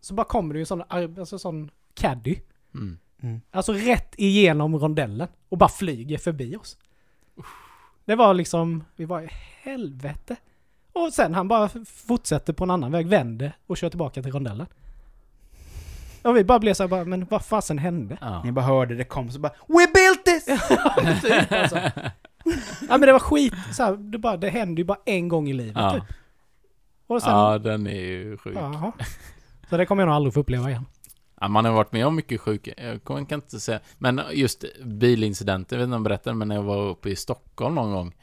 [0.00, 2.36] så bara kommer det ju en sån, alltså sån caddy.
[2.74, 2.98] Mm.
[3.22, 3.40] Mm.
[3.50, 6.76] Alltså rätt igenom rondellen och bara flyger förbi oss.
[8.04, 9.28] Det var liksom, vi var i
[9.62, 10.36] helvete.
[10.94, 14.66] Och sen han bara fortsätter på en annan väg, vänder och kör tillbaka till rondellen.
[16.22, 18.18] Och vi bara blev så här, bara, men vad fasen hände?
[18.20, 18.42] Ja.
[18.44, 20.44] Ni bara hörde det kom så bara We built this!
[21.22, 21.76] typ, alltså.
[22.88, 25.48] Ja men det var skit, så här, det, bara, det hände ju bara en gång
[25.48, 25.90] i livet Ja.
[25.94, 26.04] typ.
[27.06, 28.56] Och sen, ja, den är ju sjuk.
[28.56, 28.92] jaha.
[29.70, 30.86] Så det kommer jag nog aldrig få uppleva igen.
[31.40, 35.76] Ja, man har varit med om mycket sjuka, jag kan inte säga, men just bilincidenter,
[35.76, 38.14] jag vet inte om jag berättade, men när jag var uppe i Stockholm någon gång,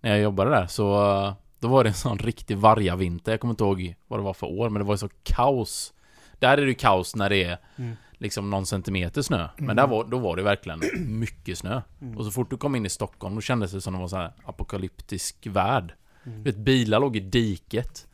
[0.00, 3.64] när jag jobbade där, så då var det en sån riktig vargavinter, jag kommer inte
[3.64, 5.92] ihåg vad det var för år, men det var ju så kaos.
[6.38, 7.96] Där är det ju kaos när det är Mm.
[8.12, 9.76] liksom någon centimeter snö, men Mm.
[9.76, 10.80] där var, då var det verkligen
[11.18, 11.82] mycket snö.
[12.00, 12.18] Mm.
[12.18, 14.16] Och så fort du kom in i Stockholm, då kändes det som det var så
[14.16, 15.94] här apokalyptisk värld.
[16.24, 16.42] Mm.
[16.42, 18.06] Vet, bilar låg i diket.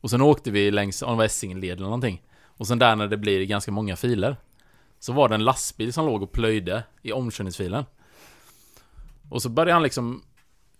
[0.00, 2.22] Och sen åkte vi längs, om det var Essingeleden eller någonting.
[2.44, 4.36] Och sen där när det blir ganska många filer.
[4.98, 7.84] Så var det en lastbil som låg och plöjde i omkörningsfilen.
[9.28, 10.22] Och så började han liksom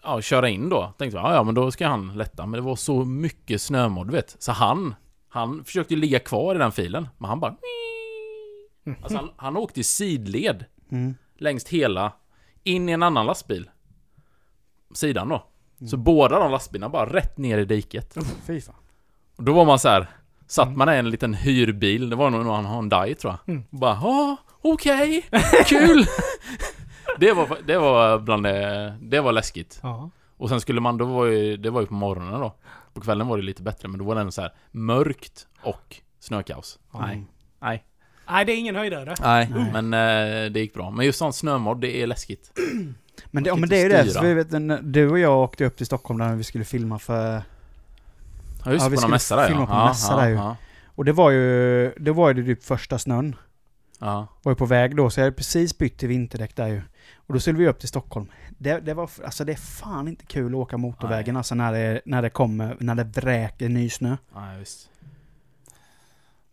[0.03, 0.93] ja, köra in då.
[0.99, 2.47] Tänkte jag, ja, men då ska han lätta.
[2.47, 4.37] Men det var så mycket snömodd, vet.
[4.39, 4.95] Så han,
[5.29, 7.09] han försökte ligga kvar i den filen.
[7.19, 7.55] Men han bara...
[9.03, 11.15] Alltså han, han åkte i sidled Mm.
[11.39, 12.13] längs hela,
[12.65, 13.71] in i en annan lastbil.
[14.95, 15.45] Sidan då.
[15.91, 18.17] Så båda de lastbilarna bara rätt ner i diket.
[18.47, 18.75] Fy fan.
[19.37, 20.07] Och då var man så här.
[20.47, 23.55] Satt man i en liten hyrbil, det var nog en Hyundai tror jag.
[23.55, 23.65] Mm.
[23.71, 25.27] Och bara "Ja." Okej,
[25.67, 26.05] kul!
[27.21, 29.81] det, var, det var bland det, det var läskigt.
[29.83, 30.11] Ja.
[30.37, 32.55] Och sen skulle man, då var ju, det var ju på morgonen då.
[32.95, 35.97] På kvällen var det lite bättre, men då var det ändå så här mörkt och
[36.21, 36.79] snökaos.
[36.95, 37.27] Nej, Mm.
[37.61, 37.85] nej.
[38.31, 39.15] Nej, det är ingen höjdare.
[39.21, 39.83] Nej, Nej.
[39.83, 40.91] men eh, det gick bra.
[40.91, 42.53] Men just sån snömodd, det är läskigt.
[43.31, 44.49] Men, det, ja, men det är ju det, så vi vet,
[44.93, 47.43] du och jag åkte upp till Stockholm där vi skulle filma för...
[48.65, 49.67] Ja, just Ja, det, vi på någon skulle mässa där filma ja.
[49.67, 50.55] på ja, mässa ja, där ju.
[50.95, 53.37] Och det var ju, det var ju typ första snön.
[53.99, 54.27] ja.
[54.43, 56.83] Var ju på väg då, så jag hade precis bytt till vinterdäck där ju.
[57.31, 58.27] Och då skulle vi upp till Stockholm.
[58.59, 62.01] Det, det var, alltså det är fan inte kul att åka motorvägen alltså när det,
[62.05, 64.17] när det kommer, när det vräker ny snö.
[64.35, 64.91] Nej, visst.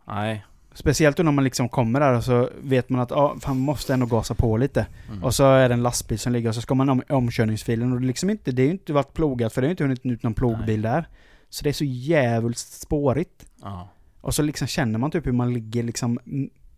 [0.04, 0.44] Nej.
[0.72, 3.94] Speciellt när man liksom kommer där och så vet man att ja, fan, man måste
[3.94, 4.86] ändå gasa på lite.
[5.08, 5.24] Mm.
[5.24, 8.00] Och så är det en lastbil som ligger och så ska man om omkörningsfilen och
[8.00, 10.06] det, är liksom inte, det är ju inte varit plogat för det har inte hunnit
[10.06, 11.08] ut någon plogbil där.
[11.50, 13.46] Så det är så jävligt spårigt.
[13.62, 13.88] Ja.
[14.20, 16.18] Och så liksom känner man typ hur man ligger liksom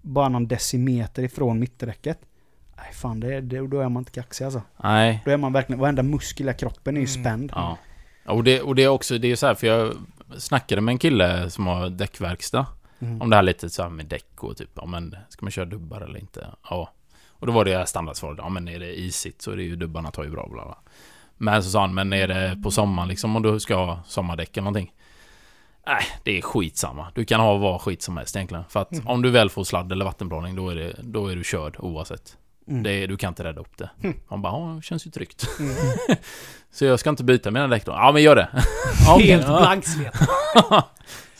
[0.03, 2.21] bara någon decimeter ifrån mitträcket.
[2.83, 4.63] Nej fan, det, det, då är man inte kaxig alltså.
[4.83, 5.23] Nej.
[5.25, 7.23] Då är man verkligen, varenda muskel i kroppen är ju Mm.
[7.25, 7.53] spänd.
[7.55, 7.79] Ja.
[8.27, 9.95] Och det, och det är också, det är så här, för jag
[10.39, 12.67] snackade med en kille som har däckverkstad.
[13.01, 13.23] Mm.
[13.23, 15.65] Om det här lite så här med däck och typ, ja men ska man köra
[15.65, 16.47] dubbar eller inte?
[16.71, 16.93] Ja.
[17.29, 20.11] Och då var det standardsvaret, ja men är det isigt så är det ju dubbarna
[20.11, 20.79] tar ju bra bla bla.
[21.37, 24.57] Men så sa han, men är det på sommaren liksom om du ska ha sommardäck
[24.57, 24.93] eller någonting?
[25.87, 27.07] Nej, det är skitsamma.
[27.15, 28.65] Du kan ha vad skit som helst egentligen.
[28.69, 29.07] För att Mm.
[29.07, 32.37] om du väl får sladd eller vattenplaning då är, det, då är du körd oavsett.
[32.71, 32.83] Mm.
[32.83, 33.91] Det, du kan inte rädda upp det.
[34.03, 34.17] Mm.
[34.29, 35.49] Han bara, ja det känns ju tryggt.
[35.59, 35.75] Mm.
[36.71, 37.93] Så jag ska inte byta mina däck då?
[37.93, 38.49] Ja men gör det.
[39.25, 40.15] Helt blankslet.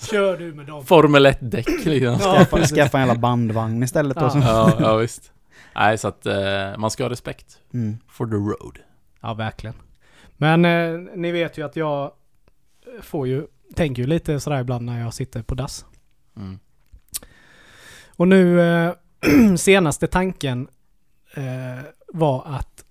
[0.11, 0.85] Kör du med dem.
[0.87, 2.19] Formel 1-däck liksom.
[2.21, 4.31] Ja, Skaffa, skaffa en jävla bandvagn istället då.
[4.35, 4.41] Ja.
[4.41, 5.33] Ja, ja visst.
[5.75, 6.35] Nej, så att eh,
[6.79, 7.97] man ska ha respekt Mm.
[8.09, 8.79] for the road.
[9.21, 9.77] Ja, verkligen.
[10.37, 12.13] Men eh, ni vet ju att jag
[13.03, 15.85] får ju, tänker ju lite sådär ibland när jag sitter på dass.
[16.37, 16.59] Mm.
[18.17, 18.93] Och nu, eh,
[19.57, 20.69] senaste tanken
[21.35, 22.85] eh, var att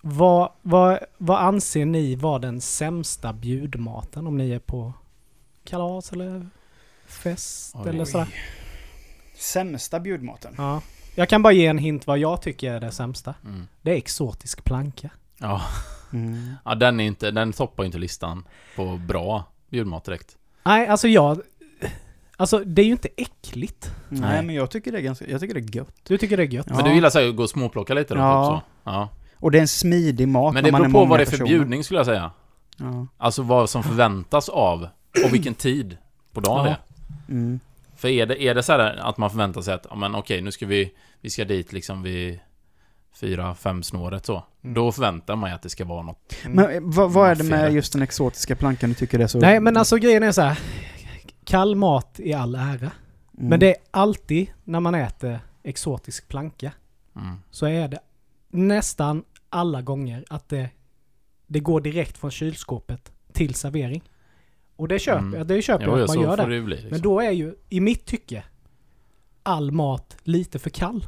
[0.00, 4.92] vad, vad, vad anser ni var den sämsta bjudmaten om ni är på
[5.64, 6.46] kalas eller
[7.06, 7.88] fest Oj.
[7.88, 8.28] eller sådär?
[9.36, 10.54] Sämsta bjudmaten?
[10.58, 10.82] Ja.
[11.14, 13.34] Jag kan bara ge en hint vad jag tycker är det sämsta.
[13.44, 13.68] Mm.
[13.82, 15.10] Det är exotisk planka.
[15.38, 15.62] Ja.
[16.12, 16.54] Mm.
[16.64, 18.44] ja, den är inte, den toppar inte listan
[18.76, 20.36] på bra bjudmat direkt.
[20.62, 21.40] Nej, alltså jag...
[22.40, 23.92] Alltså det är ju inte äckligt.
[24.08, 24.42] Nej, Nej.
[24.42, 25.94] men jag tycker det är ganska, jag tycker det är gött.
[26.02, 26.66] Du tycker det är gött?
[26.68, 26.76] Ja.
[26.76, 28.20] Men du gillar så att gå och småplocka lite då?
[28.20, 28.56] Ja.
[28.56, 28.90] Typ så.
[28.90, 29.08] ja.
[29.36, 31.36] Och det är en smidig mat Men det man beror är på vad det är
[31.36, 32.30] för bjudning skulle jag säga.
[32.76, 33.06] Ja.
[33.16, 34.88] Alltså vad som förväntas av
[35.24, 35.96] och vilken tid
[36.32, 36.62] på dagen Ja.
[36.64, 36.78] det är.
[37.28, 37.60] Mm.
[37.96, 40.42] För är det, är det så här att man förväntar sig att, ja men okej
[40.42, 42.38] nu ska vi, vi ska dit liksom vid
[43.20, 44.42] fyra, fem snåret så.
[44.62, 44.74] Mm.
[44.74, 46.34] Då förväntar man ju att det ska vara något.
[46.46, 49.28] Men eh, vad, vad är det med just den exotiska plankan du tycker det är
[49.28, 49.38] så...
[49.38, 50.58] Nej men alltså grejen är så här.
[51.48, 52.76] Kall mat i all ära.
[52.78, 52.90] Mm.
[53.32, 56.72] Men det är alltid när man äter exotisk planka.
[57.16, 57.36] Mm.
[57.50, 57.98] Så är det
[58.48, 60.70] nästan alla gånger att det,
[61.46, 64.02] det går direkt från kylskåpet till servering.
[64.76, 65.46] Och det köper, Mm.
[65.46, 66.46] det köper Jo, jag att man gör det.
[66.46, 66.90] det ju bli liksom.
[66.90, 68.44] Men då är ju, i mitt tycke,
[69.42, 71.06] all mat lite för kall.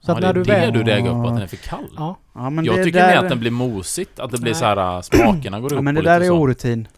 [0.00, 0.72] Så ja, att det när är du det väl...
[0.72, 1.88] du reagerar upp på, att den är för kall.
[1.96, 2.16] Ja.
[2.34, 3.08] Ja, men jag det tycker där...
[3.08, 4.58] mer att den blir mosigt, att det blir Nej.
[4.60, 6.32] så här äh, smakerna går upp Ja, men det där är så.
[6.38, 6.88] orutin.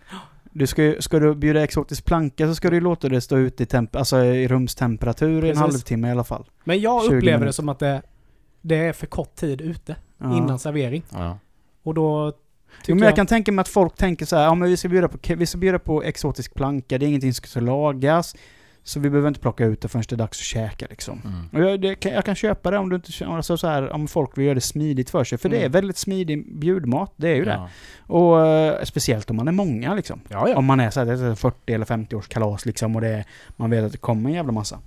[0.59, 3.37] Du ska, ju- ska du bjuda exotisk planka så ska du ju låta det stå
[3.37, 5.59] ute i, temp alltså i rumstemperatur i en Precis.
[5.61, 6.45] halvtimme i alla fall.
[6.65, 7.53] Men jag 20 upplever det minuter.
[7.53, 8.03] som att det,
[8.63, 10.37] det är för kort tid ute Ja.
[10.37, 11.03] innan servering.
[11.13, 11.39] Ja.
[11.83, 14.55] Och då tycker Jo, men jag kan tänka mig att folk tänker så här, ja
[14.55, 17.47] men vi ska bjuda på, vi ska bjuda på exotisk planka, det är ingenting som
[17.47, 18.35] ska lagas.
[18.87, 21.23] Så vi behöver inte plocka ut det förrän det är dags att käka liksom.
[21.25, 21.49] Mm.
[21.53, 24.39] Och jag, det, jag kan köpa det om du inte alltså så här, om folk
[24.39, 25.39] vill göra det smidigt för sig.
[25.39, 25.73] För det är Mm.
[25.73, 27.51] väldigt smidig bjudmat, det är ju det.
[27.53, 27.69] Ja.
[28.15, 30.21] Och eh, speciellt om man är många liksom.
[30.29, 30.57] Ja, ja.
[30.57, 33.25] Om man är så här, det är 40 eller 50 års kalas liksom och det
[33.57, 34.79] man vet att det kommer en jävla massa.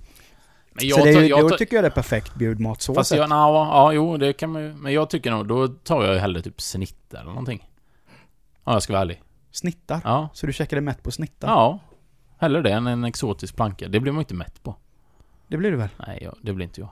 [0.72, 3.12] Men jag, så det är, jag, då tycker jag det är perfekt bjudmat så Fast
[3.12, 4.74] jag, na, ja, jo, det kan man ju.
[4.74, 7.68] Men jag tycker nog, då tar jag ju hellre typ snitt eller någonting.
[8.64, 9.22] Ja, jag ska vara ärlig.
[9.52, 10.00] Snittar.
[10.04, 10.28] Ja.
[10.32, 11.48] Så du käkar dig mätt på snittar?
[11.48, 11.78] Ja.
[12.40, 13.88] Hellre det än en exotisk planka.
[13.88, 14.76] Det blir man inte mätt på.
[15.48, 15.88] Det blir du väl?
[16.06, 16.88] Nej, jag, det blir inte jag.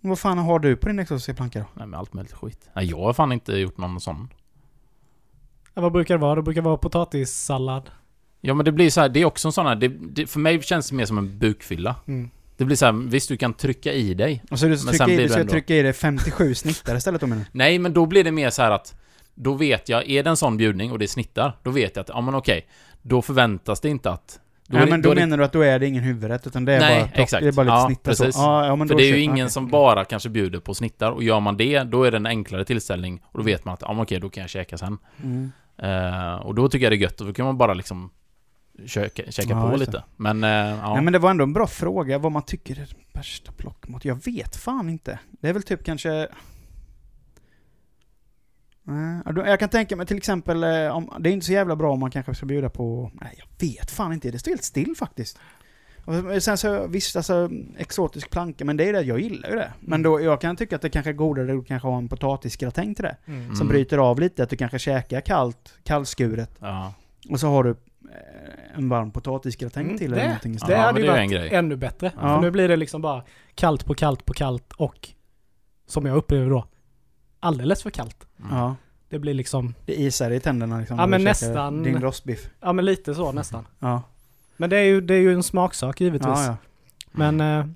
[0.00, 1.64] Vad fan har du på din exotiska planka då?
[1.74, 2.70] Nej, med allt möjligt skit.
[2.74, 4.28] Nej, jag har fan inte gjort någon sån.
[5.74, 6.34] Ja, Vad brukar det vara?
[6.34, 7.90] Det brukar vara potatissallad.
[8.40, 10.40] Ja, men det blir så här, det är också en sån här, det, det, för
[10.40, 11.96] mig känns det mer som en bukfylla.
[12.06, 12.30] Mm.
[12.56, 14.42] Det blir så här, visst du kan trycka i dig.
[14.50, 15.82] Och så du Men ska, trycka sen i, blir du det ska ändå- trycka i
[15.82, 18.94] dig 57 snittar istället om menar Nej, men då blir det mer så här att
[19.34, 22.02] då vet jag, är det en sån bjudning och det är snittar, då vet jag
[22.02, 22.66] att, ja men okej,
[23.02, 24.40] då förväntas det inte att...
[24.68, 26.64] Då Nej det- men då, det- menar du att då är det ingen huvudrätt utan
[26.64, 27.42] det är Nej, bara plock, exakt.
[27.42, 28.34] det är bara lite Ja, snittar precis.
[28.34, 28.40] så.
[28.40, 29.50] Ja, ja, För då det är ju ingen okej.
[29.52, 32.64] som bara kanske bjuder på snittar, och gör man det, då är det en enklare
[32.64, 34.98] tillställning, och då vet man att, ja men okej, då kan jag käka sen.
[35.22, 35.52] Mm.
[35.78, 38.10] Eh, och då tycker jag det är gött, och då kan man bara liksom
[38.86, 40.02] käka, käka Ja, på lite.
[40.16, 40.94] Men, eh, ja.
[40.94, 44.04] Nej men det var ändå en bra fråga vad man tycker är det värsta plockmat.
[44.04, 45.18] Jag vet fan inte.
[45.30, 46.28] Det är väl typ kanske...
[49.46, 52.00] Jag kan tänka mig till exempel, eh, om, det är inte så jävla bra om
[52.00, 53.10] man kanske ska bjuda på...
[53.20, 54.30] Nej, jag vet fan inte.
[54.30, 55.38] Det står helt still faktiskt.
[56.04, 59.72] Och sen så, visst alltså, exotisk planka, men det är det, jag gillar ju det.
[59.80, 62.94] Men då, jag kan tycka att det kanske är godare att kanske ha en potatisgratäng
[62.94, 63.16] till det.
[63.26, 63.46] Mm.
[63.48, 63.68] Som Mm.
[63.68, 66.50] bryter av lite, att du kanske käkar kallt, kallskuret.
[66.60, 66.94] ja.
[67.30, 67.76] Och så har du eh,
[68.78, 70.78] en varm potatisgratäng Mm, till det- eller någonting Det istället.
[70.78, 71.54] Ja, hade ju det är varit en grej.
[71.54, 72.12] ännu bättre.
[72.20, 72.20] Ja.
[72.34, 73.22] För nu blir det liksom bara
[73.54, 75.08] kallt på kallt på kallt och
[75.86, 76.64] som jag upplever då,
[77.44, 78.26] alldeles för kallt.
[78.44, 78.56] Mm.
[78.56, 78.76] Ja.
[79.08, 80.98] Det blir liksom, Det isar i tänderna liksom.
[80.98, 81.82] Ja, men nästan.
[81.82, 82.48] Din rostbiff.
[82.60, 83.66] ja men lite så nästan.
[83.78, 84.02] Ja.
[84.56, 86.26] Men det är ju, det är ju en smaksak givetvis.
[86.28, 86.56] ja, ja.
[87.12, 87.66] Men eh,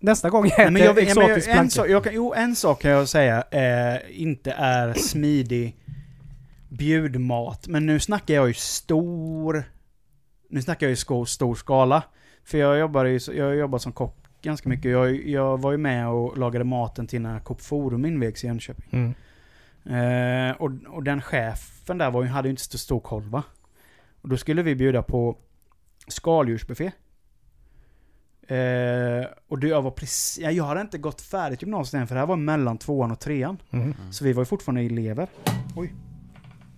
[0.00, 2.56] nästa gång äter men jag, vet- men jag, exotisk en, sak, jag kan, jo, en
[2.56, 5.76] sak kan jag säga eh, inte är smidig
[6.68, 7.68] bjudmat.
[7.68, 9.64] Men nu snackar jag ju stor...
[10.50, 12.02] Nu snackar jag ju sko, stor skala.
[12.44, 14.90] För jag jobbar ju jag jobbar som kock ganska mycket.
[14.90, 18.88] Jag, jag var ju med och lagade maten till när Coop Forum invigs i Jönköping.
[18.90, 19.14] Mm.
[19.84, 23.42] Eh, och, och den chefen där var ju, hade ju inte så stor koll va.
[24.22, 25.36] Och då skulle vi bjuda på
[26.08, 26.92] skaldjursbuffé.
[28.48, 32.14] Eh, och det, jag var precis, ja, jag hade inte gått färdigt gymnasiet än för
[32.14, 33.58] det här var mellan tvåan och trean.
[33.70, 33.84] Mm.
[33.84, 34.12] Mm.
[34.12, 35.28] Så vi var ju fortfarande elever.
[35.76, 35.94] Oj.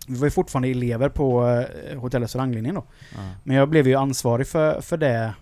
[0.08, 2.84] Vi var ju fortfarande elever på eh, hotell och restauranglinjen då.
[3.14, 3.18] Ja.
[3.44, 5.34] Men jag blev ju ansvarig för, för det.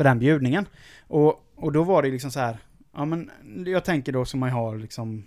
[0.00, 0.66] För den bjudningen.
[1.06, 2.58] Och, och då var det liksom så här.
[2.96, 3.30] Ja men
[3.66, 5.26] jag tänker då som man har liksom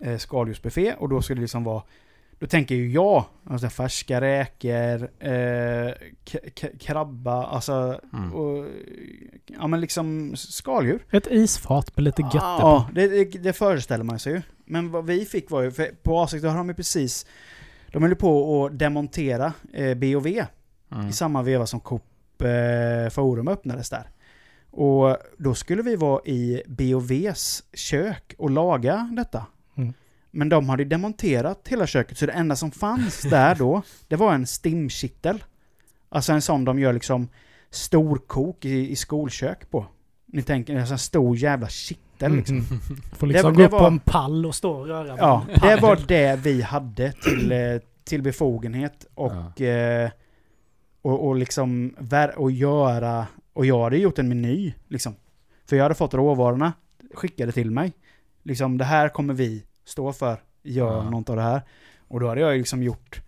[0.00, 1.82] eh, skaldjursbuffé och då skulle det liksom vara
[2.38, 5.92] då tänker ju jag, alltså färska räkor, eh,
[6.80, 8.32] krabba, alltså, Mm.
[8.34, 8.66] och,
[9.46, 11.04] ja men liksom skaldjur.
[11.10, 12.66] Ett isfat med lite götter på.
[12.66, 14.42] Ja, det, det, det föreställer man sig ju.
[14.64, 17.26] Men vad vi fick var ju, för på A6 då har de ju precis,
[17.92, 20.46] de höll ju på att demontera eh, B&V
[20.92, 21.08] Mm.
[21.08, 22.02] i samma veva som Coop
[23.10, 24.10] Forum öppnades där.
[24.70, 29.46] Och då skulle vi vara i B&Vs kök och laga detta.
[29.76, 29.92] Mm.
[30.30, 34.34] Men de hade demonterat hela köket, så det enda som fanns där då, det var
[34.34, 35.44] en stimkittel.
[36.08, 37.28] Alltså en sån de gör liksom
[37.70, 39.86] storkok i, i skolkök på.
[40.26, 42.56] Ni tänker, en sån stor jävla kittel liksom.
[42.56, 42.66] Mm.
[43.12, 45.46] Får Det- liksom det gå upp var- på en pall och stå och röra Ja,
[45.62, 47.58] det var det vi hade till, eh,
[48.04, 50.10] till befogenhet och, eh,
[51.02, 51.94] och, och liksom
[52.36, 55.14] och göra, och jag hade gjort en meny liksom.
[55.66, 56.72] För jag hade fått råvarorna
[57.14, 57.92] skickade till mig.
[58.42, 61.10] Liksom det här kommer vi stå för, gör Ja.
[61.10, 61.62] något av det här.
[62.08, 63.22] Och då hade jag liksom gjort,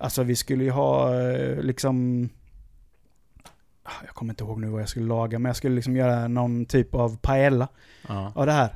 [0.00, 2.28] alltså vi skulle ju ha eh, liksom
[3.82, 6.28] ah, jag kommer inte ihåg nu vad jag skulle laga, men jag skulle liksom göra
[6.28, 7.68] någon typ av paella
[8.08, 8.32] Ja.
[8.34, 8.74] av det här.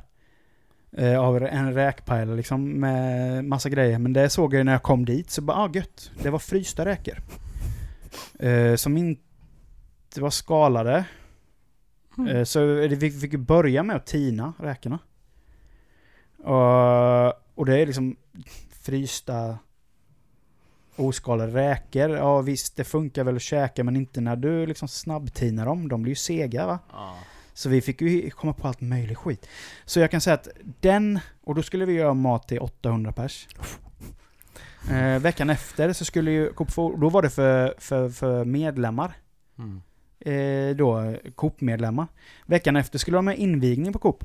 [0.97, 3.99] Eh, av en räkpaella liksom med massa grejer.
[3.99, 6.11] Men det såg jag när jag kom dit så bara, ah gött.
[6.23, 7.17] Det var frysta räkor.
[8.39, 9.21] Eh, som inte
[10.21, 11.05] var skalade.
[12.17, 12.35] Mm.
[12.35, 14.99] Eh, så det- vi fick ju börja med att tina räkorna.
[16.37, 17.27] Och,
[17.59, 18.15] och det är liksom
[18.81, 19.57] frysta
[20.95, 22.09] oskalade räkor.
[22.09, 25.87] Ja visst, det funkar väl att käka men inte när du liksom snabbtinar dem.
[25.89, 26.79] De blir ju sega va.
[26.91, 27.15] Ja.
[27.53, 29.47] Så vi fick ju komma på allt möjligt skit.
[29.85, 30.47] Så jag kan säga att
[30.79, 33.47] den, och då skulle vi göra mat till 800 pers.
[34.91, 39.13] Eh, veckan efter så skulle ju Coop då var det för, för, för medlemmar.
[39.57, 39.81] Mm.
[40.19, 42.07] Eh, då Coop-medlemmar.
[42.45, 44.23] Veckan efter skulle de ha invigning på Coop.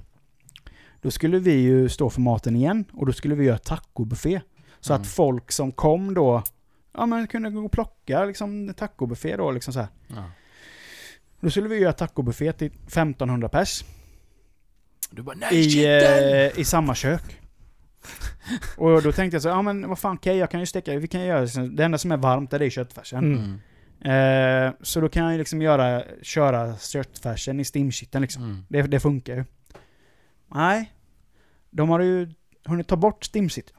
[1.03, 4.41] Då skulle vi ju stå för maten igen och då skulle vi göra tacobuffé.
[4.81, 5.03] Så Mm.
[5.03, 6.43] att folk som kom då,
[6.95, 9.89] ja men kunde gå och plocka liksom tacobuffé då liksom så här.
[10.09, 10.25] Ja.
[11.41, 13.85] Då skulle vi göra tacobuffé till 1500 pers.
[15.11, 17.41] Du bara nej i, eh, i samma kök.
[18.77, 21.09] Och då tänkte jag så, ja men vad fan, okej jag kan ju steka, vi
[21.09, 21.69] kan göra det.
[21.69, 23.25] Det enda som är varmt är det köttfärsen.
[23.25, 23.59] Mm.
[24.01, 28.43] Eh, så då kan jag ju liksom göra, köra köttfärsen i stimkitteln liksom.
[28.43, 28.65] Mm.
[28.69, 29.45] Det, det funkar ju.
[30.55, 30.93] Nej.
[31.71, 32.35] De har ju
[32.65, 33.79] hunnit ta bort stimkitteln.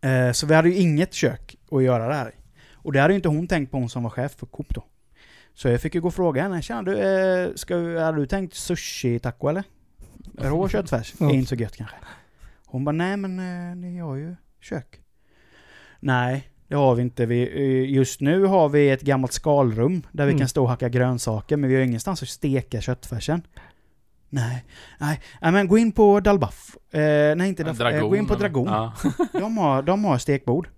[0.00, 2.34] Eh, så vi hade ju inget kök att göra det här i.
[2.72, 4.84] Och det hade ju inte hon tänkt på, hon som var chef för Coop då.
[5.54, 8.54] Så jag fick ju gå och fråga henne, tjena du, eh, ska, hade du tänkt
[8.54, 9.64] sushi-taco eller?
[10.38, 11.14] Rå köttfärs?
[11.18, 11.30] Ja.
[11.30, 11.96] Är inte så gött kanske.
[12.72, 15.00] Hon bara, nej men eh, ni har ju kök.
[16.00, 17.26] Nej, det har vi inte.
[17.26, 20.38] Vi, eh, just nu har vi ett gammalt skalrum där vi Mm.
[20.38, 23.42] kan stå och hacka grönsaker, men vi har ingenstans att steka köttfärsen.
[24.28, 24.64] Nej,
[25.00, 26.76] nej, nej men gå in på Dalbaf.
[26.90, 27.00] Eh,
[27.36, 28.34] nej inte Dalbaf, eh, gå in på?
[28.34, 28.66] Dragon.
[28.66, 28.92] Ja.
[29.32, 30.68] De, har, de har stekbord.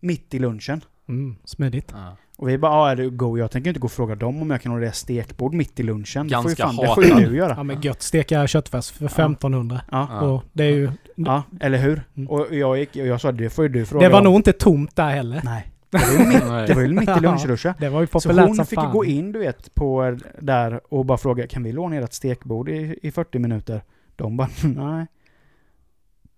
[0.00, 0.84] Mitt i lunchen.
[1.08, 1.92] Mm, smidigt.
[1.96, 2.16] Ja.
[2.42, 3.38] Och vi bara, ja är du go?
[3.38, 5.82] Jag tänker inte gå och fråga dem om jag kan ha det stekbord mitt i
[5.82, 6.28] lunchen.
[6.28, 7.54] det får ju Ganska fan, det får ju du göra.
[7.56, 9.80] Ja men gött, steka köttfärs för 1500.
[9.90, 10.20] Ja, Ja.
[10.20, 10.90] Och det är ju...
[11.14, 12.02] ja eller hur?
[12.16, 12.28] Mm.
[12.30, 14.24] Och jag, gick, och jag sa, det får ju du fråga Det var om.
[14.24, 15.40] nog inte tomt där heller.
[15.44, 15.68] Nej.
[15.90, 17.74] Det var ju mitt, det var ju mitt i lunchruschen.
[17.78, 18.92] Det var ju Så populärt hon som fick fan.
[18.92, 22.98] gå in, du vet, på där och bara fråga kan vi låna ert stekbord i,
[23.02, 23.82] i 40 minuter?
[24.16, 25.06] De bara nej.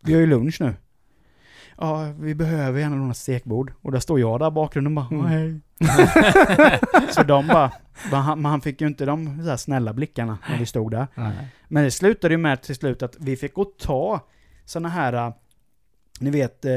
[0.05, 0.75] Vi har ju lunch nu.
[1.79, 3.73] Ja, vi behöver gärna låna ett stekbord.
[3.83, 5.25] Och där står jag där i bakgrunden bara Mm.
[5.27, 5.61] hej.
[7.11, 7.73] Så de bara,
[8.11, 11.07] men han, fick ju inte de så snälla blickarna när vi stod där.
[11.15, 11.49] Nej.
[11.69, 14.21] Men det slutade ju med till slut att vi fick gå och ta
[14.65, 15.35] såna här, äh,
[16.21, 16.73] ni vet, eh,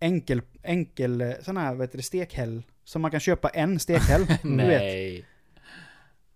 [0.00, 2.62] enkel, enkel, eh, såna här, vad heter det, stekhäll.
[2.84, 4.24] Som man kan köpa en stekhäll.
[4.42, 4.44] vet.
[4.44, 5.24] Nej.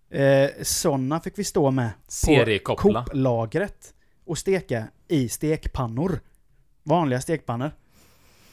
[0.09, 3.05] Eh, såna fick vi stå med Seriekoppla.
[3.05, 3.93] Coop-lagret
[4.25, 6.19] och steka i stekpannor.
[6.83, 7.71] Vanliga stekpannor.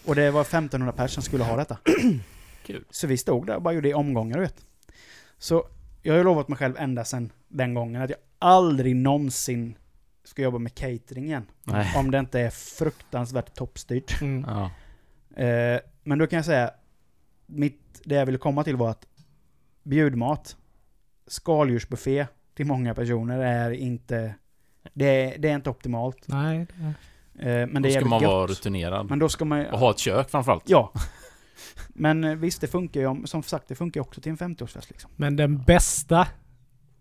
[0.05, 1.77] Och det var 1500 personer som skulle ha detta.
[2.67, 2.85] Kul.
[2.91, 4.65] Så vi stod där och bara gjorde i omgångar, du vet.
[5.39, 5.67] Så
[6.03, 9.75] jag har ju lovat mig själv ända sedan den gången att jag aldrig någonsin
[10.25, 11.47] ska jobba med catering igen.
[11.65, 11.93] Nej.
[11.97, 14.21] Om det inte är fruktansvärt toppstyrt.
[14.21, 14.47] Mm.
[14.49, 14.71] Ja.
[15.45, 16.71] Eh, men då kan jag säga,
[17.47, 19.07] mitt, det jag ville komma till var att
[19.83, 20.57] bjudmat,
[21.27, 24.35] skaldjursbuffé till många personer är inte,
[24.95, 26.19] det är, det är inte optimalt.
[26.27, 26.67] Nej.
[26.77, 26.95] det-
[27.39, 29.11] Eh, men det Då är ska man vara rutinerad.
[29.11, 30.65] Men då ska man ju- Och ha ett kök framförallt.
[30.67, 30.93] Ja.
[31.89, 34.39] Men eh, visst, det funkar ju, om- som sagt, det funkar ju också till en
[34.39, 35.11] 50-årsfest liksom.
[35.17, 36.27] Men den bästa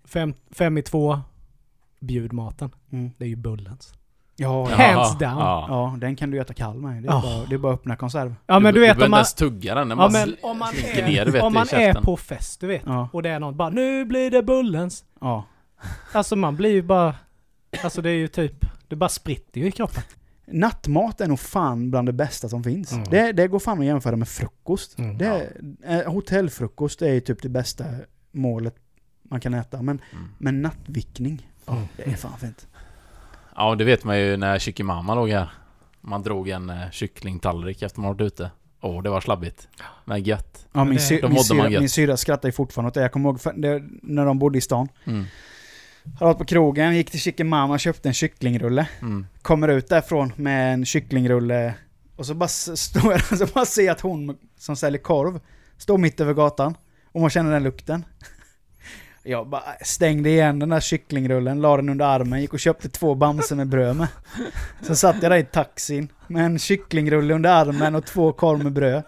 [0.06, 1.20] fem, fem i två
[2.00, 3.12] bjudmaten, Mm.
[3.18, 3.94] det är ju Bullens.
[4.36, 4.76] Ja, Ja.
[4.84, 4.94] ja.
[4.94, 5.38] Hands down.
[5.38, 5.66] Ja.
[5.70, 7.04] ja, den kan du äta kall med.
[7.04, 7.22] Det är, Ja.
[7.22, 8.36] bara, det är bara att öppna konserv.
[8.48, 9.90] Ja men du vet behöver om man, ens tugga den.
[9.90, 12.18] Ja, bara men sl- om man, slinker ner, du vet, är, om man är på
[12.18, 12.82] fest, du vet.
[12.86, 13.10] Ja.
[13.14, 15.04] Och det är någon bara nu blir det Bullens.
[15.22, 15.46] ja.
[16.14, 17.16] Alltså man blir ju bara,
[17.84, 20.04] alltså det är ju typ, det bara spritter ju i kroppen.
[20.52, 22.92] Nattmat är nog fan bland det bästa som finns.
[22.92, 23.04] Mm.
[23.10, 25.00] Det, det går fan att jämföra med frukost.
[25.00, 25.18] Mm.
[25.18, 25.50] Det,
[25.86, 27.86] eh, hotellfrukost är ju typ det bästa
[28.32, 28.76] målet
[29.24, 29.82] man kan äta.
[29.82, 30.28] Men, Mm.
[30.38, 31.84] men nattvickning, Mm.
[31.98, 32.68] det är fan fint.
[33.56, 35.50] Ja, det vet man ju när Kyckimamma låg här.
[36.02, 38.52] Man drog en eh, kycklingtallrik efter man varit ute.
[38.82, 39.68] Åh, det var slabbigt.
[40.06, 40.68] Men gött.
[40.74, 43.02] Ja, min, det- sy, då min, syra, syra skrattar ju fortfarande åt det.
[43.02, 44.88] Jag kommer ihåg för, det, när de bodde i stan.
[45.06, 45.26] Mm.
[46.20, 48.88] Jag varit på krogen, gick till Chicken Mama och köpte en kycklingrulle.
[49.02, 49.26] Mm.
[49.42, 51.74] Kommer ut därifrån med en kycklingrulle
[52.16, 55.40] och så bara står jag så bara ser att hon som säljer korv
[55.78, 56.78] står mitt över gatan
[57.12, 58.06] och man känner den lukten.
[59.24, 63.16] Jag bara stängde igen den där kycklingrullen, la den under armen, gick och köpte två
[63.16, 64.08] bamser med bröd med.
[64.82, 68.74] Så satt jag där i taxin med en kycklingrulle under armen och två korv med
[68.74, 69.04] bröd.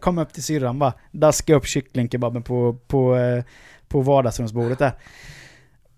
[0.00, 3.44] Kom upp till syrran bara, daskade upp kycklingkebaben på, på, eh,
[3.88, 4.92] på vardagsrumsbordet där.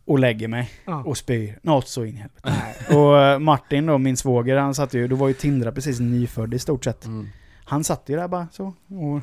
[0.04, 1.02] Och lägger mig Ja.
[1.06, 1.58] och spyr.
[1.62, 2.94] Något så in i helvete.
[2.96, 6.54] Och eh, Martin då, min svåger, han satt ju, då var ju Tindra precis nyfödd
[6.54, 7.04] i stort sett.
[7.04, 7.28] Mm.
[7.64, 9.20] Han satt ju där bara så och,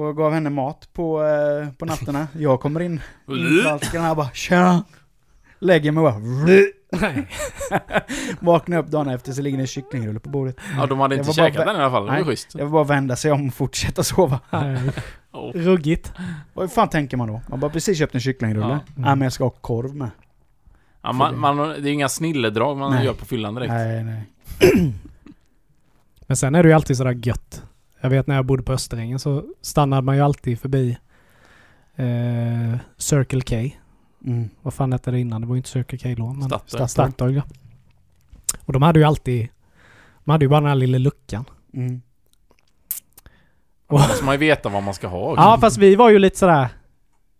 [0.00, 2.28] och gav henne mat på, eh, på nätterna.
[2.38, 4.84] Jag kommer in, infalskan här bara tja.
[5.58, 6.18] Lägger mig bara.
[6.18, 6.72] Nej.
[8.40, 10.56] Vaknar upp dagen efter så ligger det en kycklingrulle på bordet.
[10.76, 12.02] Ja, de hade inte bara käkat den i alla fall.
[12.04, 12.24] Det var Nej.
[12.24, 12.48] schysst.
[12.52, 14.40] Det var bara att vända sig om och fortsätta sova.
[15.36, 15.52] Oh.
[15.52, 16.12] Ruggigt.
[16.54, 17.40] Vad fan tänker man då?
[17.48, 18.68] Man bara precis köpt en kycklingrulle.
[18.68, 18.80] Ja.
[18.94, 20.10] Nej men jag ska ha korv med.
[21.02, 23.04] Ja, man, man, det är inga snilledrag man Nej.
[23.04, 23.72] gör på fyllan direkt.
[23.72, 24.22] Nej nej.
[26.26, 27.62] Men sen är det ju alltid sådär gött.
[28.00, 30.98] Jag vet när jag bodde på Österängen så stannade man ju alltid förbi
[31.96, 33.76] eh, Circle K.
[34.26, 34.48] Mm.
[34.62, 35.40] Vad fan hette det innan?
[35.40, 36.32] Det var ju inte Circle K då.
[36.32, 36.88] Men Statoil.
[36.88, 37.42] Statoil ja.
[38.64, 39.48] Och de hade ju alltid...
[40.24, 41.44] De hade ju bara den här lilla luckan.
[41.74, 42.02] Mm.
[43.88, 45.42] Då måste man ju veta vad man ska ha också.
[45.42, 46.68] Ja fast vi var ju lite sådär...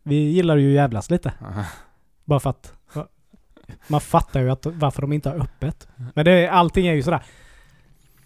[0.03, 1.33] Vi gillar ju jävlas lite.
[1.41, 1.65] Aha.
[2.25, 2.73] Bara för att...
[3.87, 5.89] Man fattar ju att, varför de inte har öppet.
[6.15, 7.23] Men det, allting är ju sådär.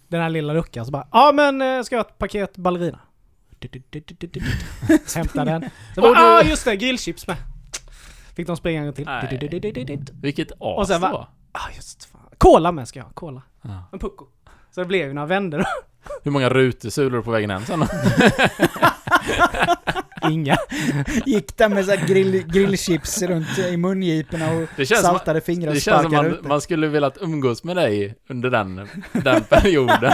[0.07, 1.07] Den här lilla luckan så bara...
[1.11, 2.99] Ja men eh, ska jag ha ett paket ballerina?
[5.15, 5.69] Hämta den.
[5.95, 7.37] Så bara, ah just det, grillchips med.
[8.35, 9.05] Fick de springa en gång till.
[9.05, 10.01] Nej.
[10.21, 11.27] Vilket as Och sen var.
[11.51, 12.21] Ah just fan.
[12.37, 13.11] Cola med ska jag ha.
[13.13, 13.41] Cola.
[13.61, 13.83] Ja.
[13.91, 14.25] En pucko.
[14.71, 15.63] Så det blev ju några vändor.
[16.23, 16.49] Hur många
[17.09, 17.87] du på vägen hem sen då?
[20.29, 20.57] Inga.
[21.25, 26.01] Gick där med så grill, grillchips runt i mungiporna och saltade fingrar och Det känns
[26.01, 30.13] som man, man skulle velat umgås med dig under den, den perioden.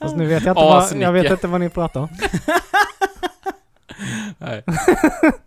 [0.00, 2.08] Fast nu vet jag inte, vad, jag vet inte vad ni pratar om.
[4.38, 4.64] Nej.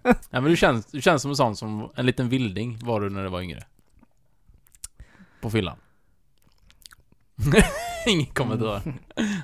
[0.04, 3.10] Nej men du känns, du känns som en sån som, en liten vilding var du
[3.10, 3.64] när du var yngre.
[5.42, 5.78] På fyllan.
[8.08, 8.82] Ingen kommentar.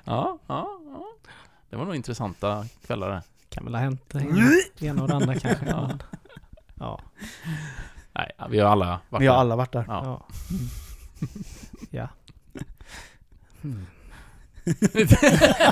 [0.05, 1.05] Ja, ja, ja.
[1.69, 3.23] Det var nog intressanta kvällar det.
[3.49, 5.65] Kan väl ha hänt det ena och det andra kanske.
[5.65, 5.89] Ja.
[6.75, 6.99] Ja.
[8.13, 9.41] Nej, vi har alla varit Vi har där.
[9.41, 9.85] alla varit där.
[9.87, 10.03] Ja.
[10.03, 10.25] Ja.
[11.91, 12.07] ja.
[13.61, 13.85] Hmm.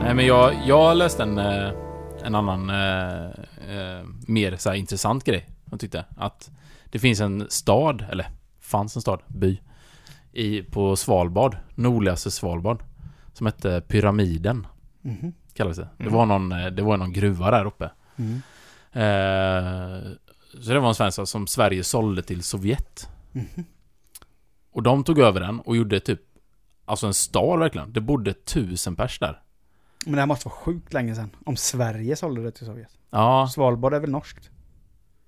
[0.00, 1.70] Nej men jag, jag läste en, eh,
[2.24, 3.24] en annan eh,
[3.76, 5.46] eh, mer så intressant grej.
[5.72, 6.50] Jag tyckte att
[6.84, 8.26] det finns en stad, eller
[8.60, 9.60] fanns en stad, by,
[10.32, 12.82] i, på Svalbard, nordligaste Svalbard,
[13.32, 14.66] som hette Pyramiden,
[15.00, 15.32] Mhm.
[15.54, 15.88] kallades det.
[15.96, 16.14] Det Mm.
[16.14, 17.90] var någon, eh, det var någon gruva där uppe.
[18.16, 18.42] Mm.
[18.92, 20.12] Eh,
[20.62, 23.08] så det var en svensk som Sverige sålde till Sovjet.
[23.32, 23.64] Mhm.
[24.72, 26.20] Och de tog över den och gjorde typ,
[26.84, 27.92] alltså en stad verkligen.
[27.92, 29.42] Det bodde tusen pers där.
[30.04, 31.30] Men det här måste vara sjukt länge sedan.
[31.46, 32.98] Om Sverige sålde det till Sovjet.
[33.10, 34.50] Ja, Svalbard är väl norskt?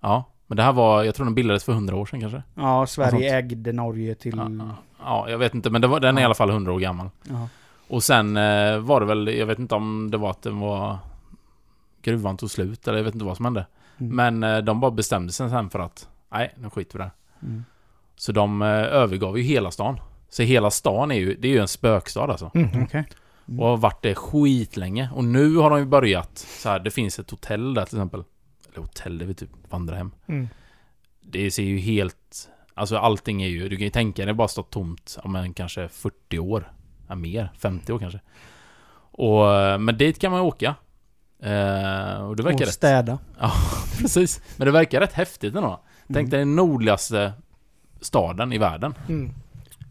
[0.00, 0.30] ja.
[0.46, 2.42] Men det här var, jag tror den bildades för hundra år sedan kanske.
[2.54, 4.36] Ja, Sverige ägde Norge till...
[4.36, 6.26] Ja, ja, jag vet inte, men det var, den är i Ja.
[6.26, 7.10] alla fall hundra år gammal.
[7.22, 7.48] Ja.
[7.88, 10.98] Och sen eh, var det väl, jag vet inte om det var att den var...
[12.02, 13.66] Gruvan tog slut eller jag vet inte vad som hände.
[13.98, 14.16] Mm.
[14.40, 17.10] Men eh, de bara bestämde sig sen för att, nej, nu skiter vi där.
[17.42, 17.64] Mm.
[18.16, 20.00] Så de eh, övergav ju hela stan.
[20.28, 22.50] Så hela stan är ju, det är ju en spökstad alltså.
[22.54, 22.82] Mhm.
[22.84, 23.04] Okej.
[23.48, 23.60] Mm.
[23.60, 25.08] Och har varit det skitlänge.
[25.14, 28.24] Och nu har de ju börjat så här, det finns ett hotell där till exempel.
[28.74, 30.10] Eller hotell, det är typ vandrarhem.
[30.26, 30.48] Mm.
[31.20, 32.50] Det ser ju helt...
[32.74, 35.88] Alltså allting är ju, du kan ju tänka dig bara stått tomt, ja men kanske
[35.88, 36.72] 40 år.
[37.08, 38.20] Ja, mer, 50 år kanske.
[39.16, 40.74] Och, men dit kan man ju åka.
[41.42, 42.74] Eh, och det verkar Och rätt...
[42.74, 43.18] städa.
[43.40, 43.52] Ja,
[43.98, 44.40] precis.
[44.56, 45.80] Men det verkar rätt häftigt ändå.
[46.06, 46.30] Tänk Mm.
[46.30, 47.32] dig den nordligaste
[48.00, 48.94] staden i världen.
[49.08, 49.30] Mm.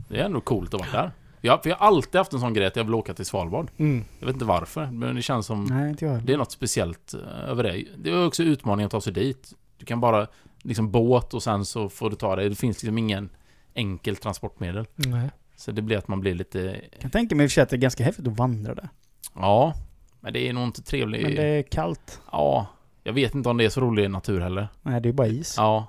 [0.10, 1.12] Det är ändå coolt att vara där.
[1.46, 3.72] Ja, för jag har alltid haft en sån grej att jag vill åka till Svalbard.
[3.78, 4.04] Mm.
[4.20, 5.66] Jag vet inte varför, men det känns som...
[5.66, 6.24] Nej, inte jag.
[6.24, 7.86] Det är något speciellt eh, över det.
[7.98, 9.54] Det är också utmaningen att ta sig dit.
[9.78, 10.28] Du kan bara
[10.62, 12.50] liksom båt och sen så får du ta dig.
[12.50, 13.30] Det finns liksom ingen
[13.74, 14.86] enkel transportmedel.
[14.96, 15.30] Nej.
[15.56, 16.60] Så det blir att man blir lite...
[16.92, 18.76] Jag kan tänka mig i och för sig att det är ganska häftigt att vandra
[18.76, 18.90] där.
[19.36, 19.74] Ja,
[20.20, 21.22] men det är nog inte trevligt.
[21.22, 22.22] Men det är kallt.
[22.32, 22.68] Ja,
[23.04, 24.68] jag vet inte om det är så rolig natur heller.
[24.82, 25.54] Nej, det är bara is.
[25.58, 25.88] Ja.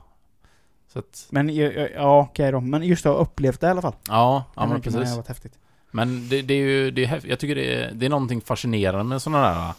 [0.95, 1.27] Så att...
[1.31, 2.61] Men ja, ja, ja okej då.
[2.61, 3.95] Men just att ha upplevt det i alla fall.
[4.09, 5.09] Ja, ja Det men precis.
[5.09, 5.59] har varit häftigt.
[5.91, 6.91] Men det, det är ju...
[6.91, 9.73] Det är, jag tycker det är, det är någonting fascinerande med sådana där...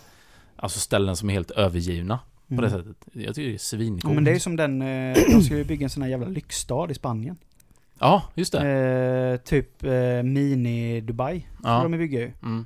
[0.56, 2.72] Alltså ställen som är helt övergivna på det Mm.
[2.72, 2.98] sättet.
[3.14, 4.16] Jag tycker det är Ja, svincoolt.
[4.16, 6.28] men det är ju som den, eh, de ska ju bygga en sån här jävla
[6.28, 7.38] lyxstad i Spanien.
[8.00, 8.70] Ja, just det.
[8.70, 9.90] Eh, typ eh,
[10.24, 11.42] mini-Dubai.
[11.64, 11.78] Ja.
[11.78, 11.84] Ja.
[11.84, 12.32] De bygger ju.
[12.44, 12.66] Mm.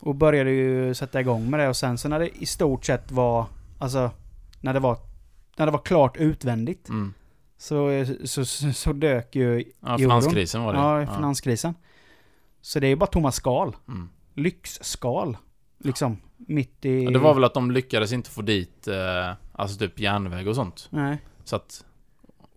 [0.00, 3.10] Och började ju sätta igång med det och sen så när det i stort sett
[3.12, 3.46] var,
[3.78, 4.10] alltså,
[4.60, 4.96] när det var,
[5.56, 6.88] när det var klart utvändigt.
[6.88, 7.14] Mm.
[7.58, 9.98] Så, så, så, så dök ju Ja, euron.
[9.98, 10.78] finanskrisen var det.
[10.78, 11.74] Ja, finanskrisen.
[12.60, 13.76] Så det är ju bara tomma skal.
[13.88, 14.08] Mm.
[14.34, 15.36] Lyxskal.
[15.84, 16.16] Liksom.
[16.36, 17.04] Mitt i...
[17.04, 20.54] Ja, det var väl att de lyckades inte få dit, eh, alltså typ järnväg och
[20.54, 20.86] sånt.
[20.90, 21.18] Nej.
[21.44, 21.84] Så att,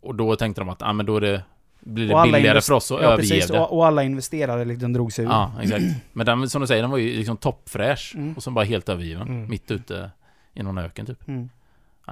[0.02, 1.44] och då tänkte de att, ah, men då är det,
[1.80, 3.48] blir det billigare invest- för oss att Ja, överge precis.
[3.48, 3.60] det.
[3.60, 5.30] Och, och alla investerare liksom drog sig ur.
[5.30, 5.84] Ja, exakt.
[6.14, 8.14] Men den, som du säger, den var ju liksom toppfräsch.
[8.16, 8.34] Mm.
[8.34, 9.28] Och så bara helt övergiven.
[9.28, 9.50] Mm.
[9.50, 10.12] Mitt ute
[10.54, 11.28] i någon öken typ.
[11.28, 11.50] Mm.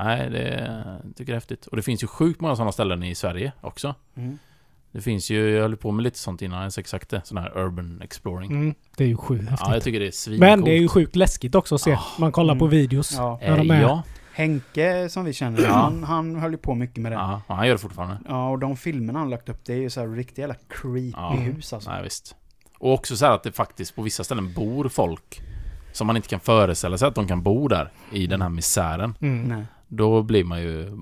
[0.03, 0.49] Nej, det
[1.05, 1.65] jag tycker jag är häftigt.
[1.67, 3.95] Och det finns ju sjukt många sådana ställen i Sverige också.
[4.15, 4.37] Mm.
[4.91, 7.21] Det finns ju, jag höll på med lite sånt innan jag ens exakt det.
[7.25, 8.51] Sån här urban exploring.
[8.51, 8.73] Mm.
[8.97, 9.67] Det är ju sjukt häftigt.
[9.67, 10.49] Ja, jag tycker det är svincoolt.
[10.49, 11.93] Men det är ju sjukt läskigt också att se.
[11.93, 12.03] Ah.
[12.19, 12.77] Man kollar på Mm.
[12.77, 13.13] videos.
[13.17, 13.39] Ja.
[13.41, 14.03] när de Eh, är- ja.
[14.33, 15.69] Henke som vi känner, Ja.
[15.73, 17.15] han, han höll ju på mycket med det.
[17.15, 17.41] Ja.
[17.47, 18.33] ja, han gör det fortfarande.
[18.33, 21.29] och de filmerna han lagt upp, det är ju så här riktiga jävla creepy Ja.
[21.31, 21.89] hus alltså.
[21.91, 22.35] Nej, visst.
[22.77, 25.41] Och också så här att det faktiskt på vissa ställen bor folk
[25.91, 29.15] som man inte kan föreställa sig att de kan bo där i den här misären.
[29.21, 29.63] Mm.
[29.89, 30.97] Då blir man ju...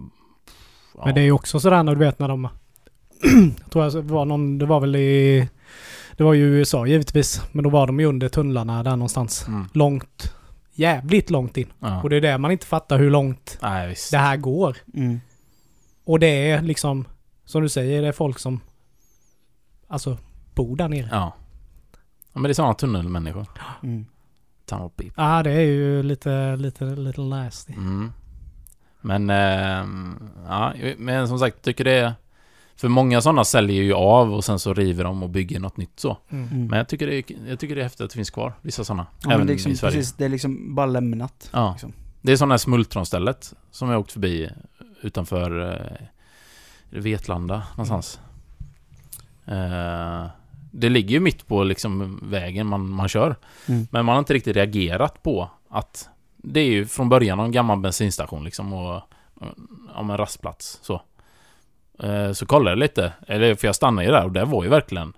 [0.95, 2.43] Ja, Men det är ju också sådär när du vet när de...
[3.61, 4.57] jag tror det var någon...
[4.57, 5.49] Det var väl i...
[6.17, 7.41] Det var ju USA givetvis.
[7.51, 9.47] Men då var de ju under tunnlarna där någonstans.
[9.47, 9.65] Mm.
[9.73, 10.33] Långt.
[10.73, 11.73] Jävligt långt in.
[11.79, 12.01] Ja.
[12.01, 14.11] Och det är det man inte fattar hur långt Nej, visst.
[14.11, 14.77] det här går.
[14.93, 15.19] Mm.
[16.05, 17.05] Och det är liksom...
[17.45, 18.59] Som du säger, det är folk som...
[19.88, 20.17] Alltså,
[20.55, 21.07] bor där nere.
[21.11, 21.33] Ja.
[22.33, 22.39] ja.
[22.39, 23.47] men det är sådana tunnelmänniskor.
[23.83, 24.05] Mm.
[24.65, 25.13] Tunnel people.
[25.23, 27.73] Ja, ah, det är ju lite, lite, lite nasty.
[27.73, 28.11] Mm.
[29.08, 32.14] Men, ehm, ja, men som sagt, tycker det är...
[32.76, 35.99] För många sådana säljer ju av och sen så river de och bygger något nytt
[35.99, 36.18] så.
[36.30, 36.47] Mm.
[36.47, 36.68] Mm.
[36.68, 38.84] Men jag tycker det är, jag tycker det är häftigt att det finns kvar, vissa
[38.84, 39.08] sådana.
[39.22, 39.95] Ja, men Även det är liksom, i Sverige.
[39.97, 41.49] precis, det är liksom bara lämnat.
[41.53, 41.72] Ja.
[41.72, 41.93] Liksom.
[42.22, 44.49] Det är sådana här smultronstället som jag åkt förbi
[45.01, 48.20] utanför eh, Vetlanda någonstans.
[49.45, 50.26] Eh,
[50.72, 53.36] det ligger ju mitt på liksom vägen man, man kör.
[53.68, 53.88] Mm.
[53.91, 56.10] Men man har inte riktigt reagerat på att
[56.53, 59.01] det är ju från början en gammal bensinstation liksom och
[59.95, 61.01] om en rastplats så.
[61.99, 64.69] Eh, så kollade jag lite, eller för jag stannade ju där och det var ju
[64.69, 65.13] verkligen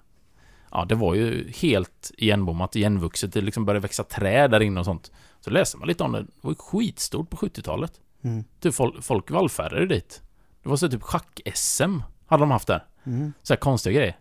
[0.71, 3.33] Ja, det var ju helt igenbommat, igenvuxet.
[3.33, 5.11] Det liksom började växa träd där inne och sånt.
[5.39, 6.21] Så läste man lite om det.
[6.21, 7.93] Det var ju skitstort på 70-talet.
[8.21, 8.43] Mm.
[8.59, 10.21] Typ folk, folk vallfärdade dit.
[10.63, 12.85] Det var så typ schack-SM hade de haft där.
[13.03, 13.33] Mm.
[13.43, 14.17] Så här konstiga grejer.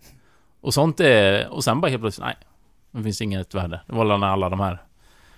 [0.61, 1.49] Och sånt är...
[1.49, 2.37] Och sen bara helt plötsligt, nej.
[2.91, 3.81] Det finns inget värde.
[3.87, 4.83] Det var när alla de här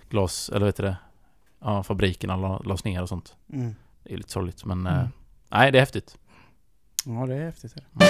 [0.09, 0.51] glas...
[0.55, 0.97] Eller vet du det?
[1.61, 3.37] Ja, fabrikerna la- lades ner och sånt.
[3.53, 3.75] Mm.
[4.03, 4.87] Det är lite sorgligt men...
[4.87, 4.99] Mm.
[5.01, 5.07] Eh,
[5.51, 6.19] nej, det är häftigt.
[7.07, 7.77] Ja, det är häftigt.
[7.77, 8.01] Är det.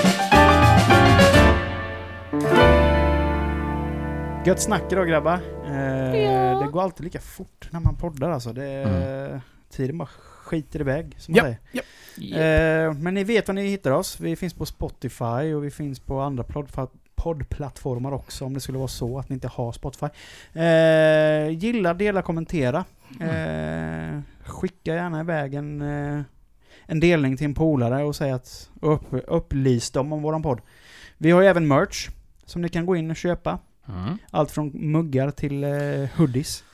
[4.46, 5.34] Gött snack idag grabbar.
[5.64, 8.53] Eh, Det går alltid lika fort när man poddar alltså.
[8.53, 9.40] Det, Mm.
[9.70, 11.59] tiden bara skiter iväg, som man Ja, säger.
[11.72, 12.38] ja.
[12.38, 14.20] Eh, men ni vet var ni hittar oss.
[14.20, 16.90] Vi finns på Spotify och vi finns på andra podd-
[17.23, 20.07] poddplattformar också om det skulle vara så att ni inte har Spotify.
[20.53, 22.85] Eh, gilla, dela, kommentera.
[23.21, 26.23] Eh, skicka gärna iväg en, eh,
[26.87, 30.61] en delning till en polare och säg att upp, upplys dem om våran podd.
[31.18, 32.09] Vi har ju även merch
[32.45, 33.59] som ni kan gå in och köpa.
[33.89, 34.18] Mm.
[34.31, 36.64] Allt från muggar till eh, hoodies.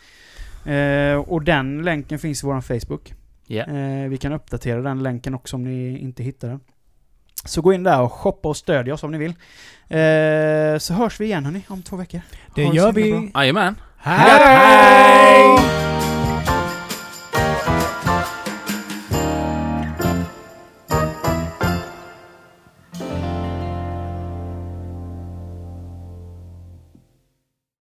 [0.66, 3.14] Eh, och den länken finns i vår Facebook.
[3.46, 3.64] Ja.
[3.64, 6.60] Eh, vi kan uppdatera den länken också om ni inte hittar den.
[7.46, 9.34] Så gå in där och shoppa och stödja oss om ni vill.
[9.88, 12.20] Eh, så hörs vi igen hörni, om två veckor.
[12.54, 13.30] Det gör vi.
[13.34, 13.76] Jajamän.
[13.98, 15.95] Hej!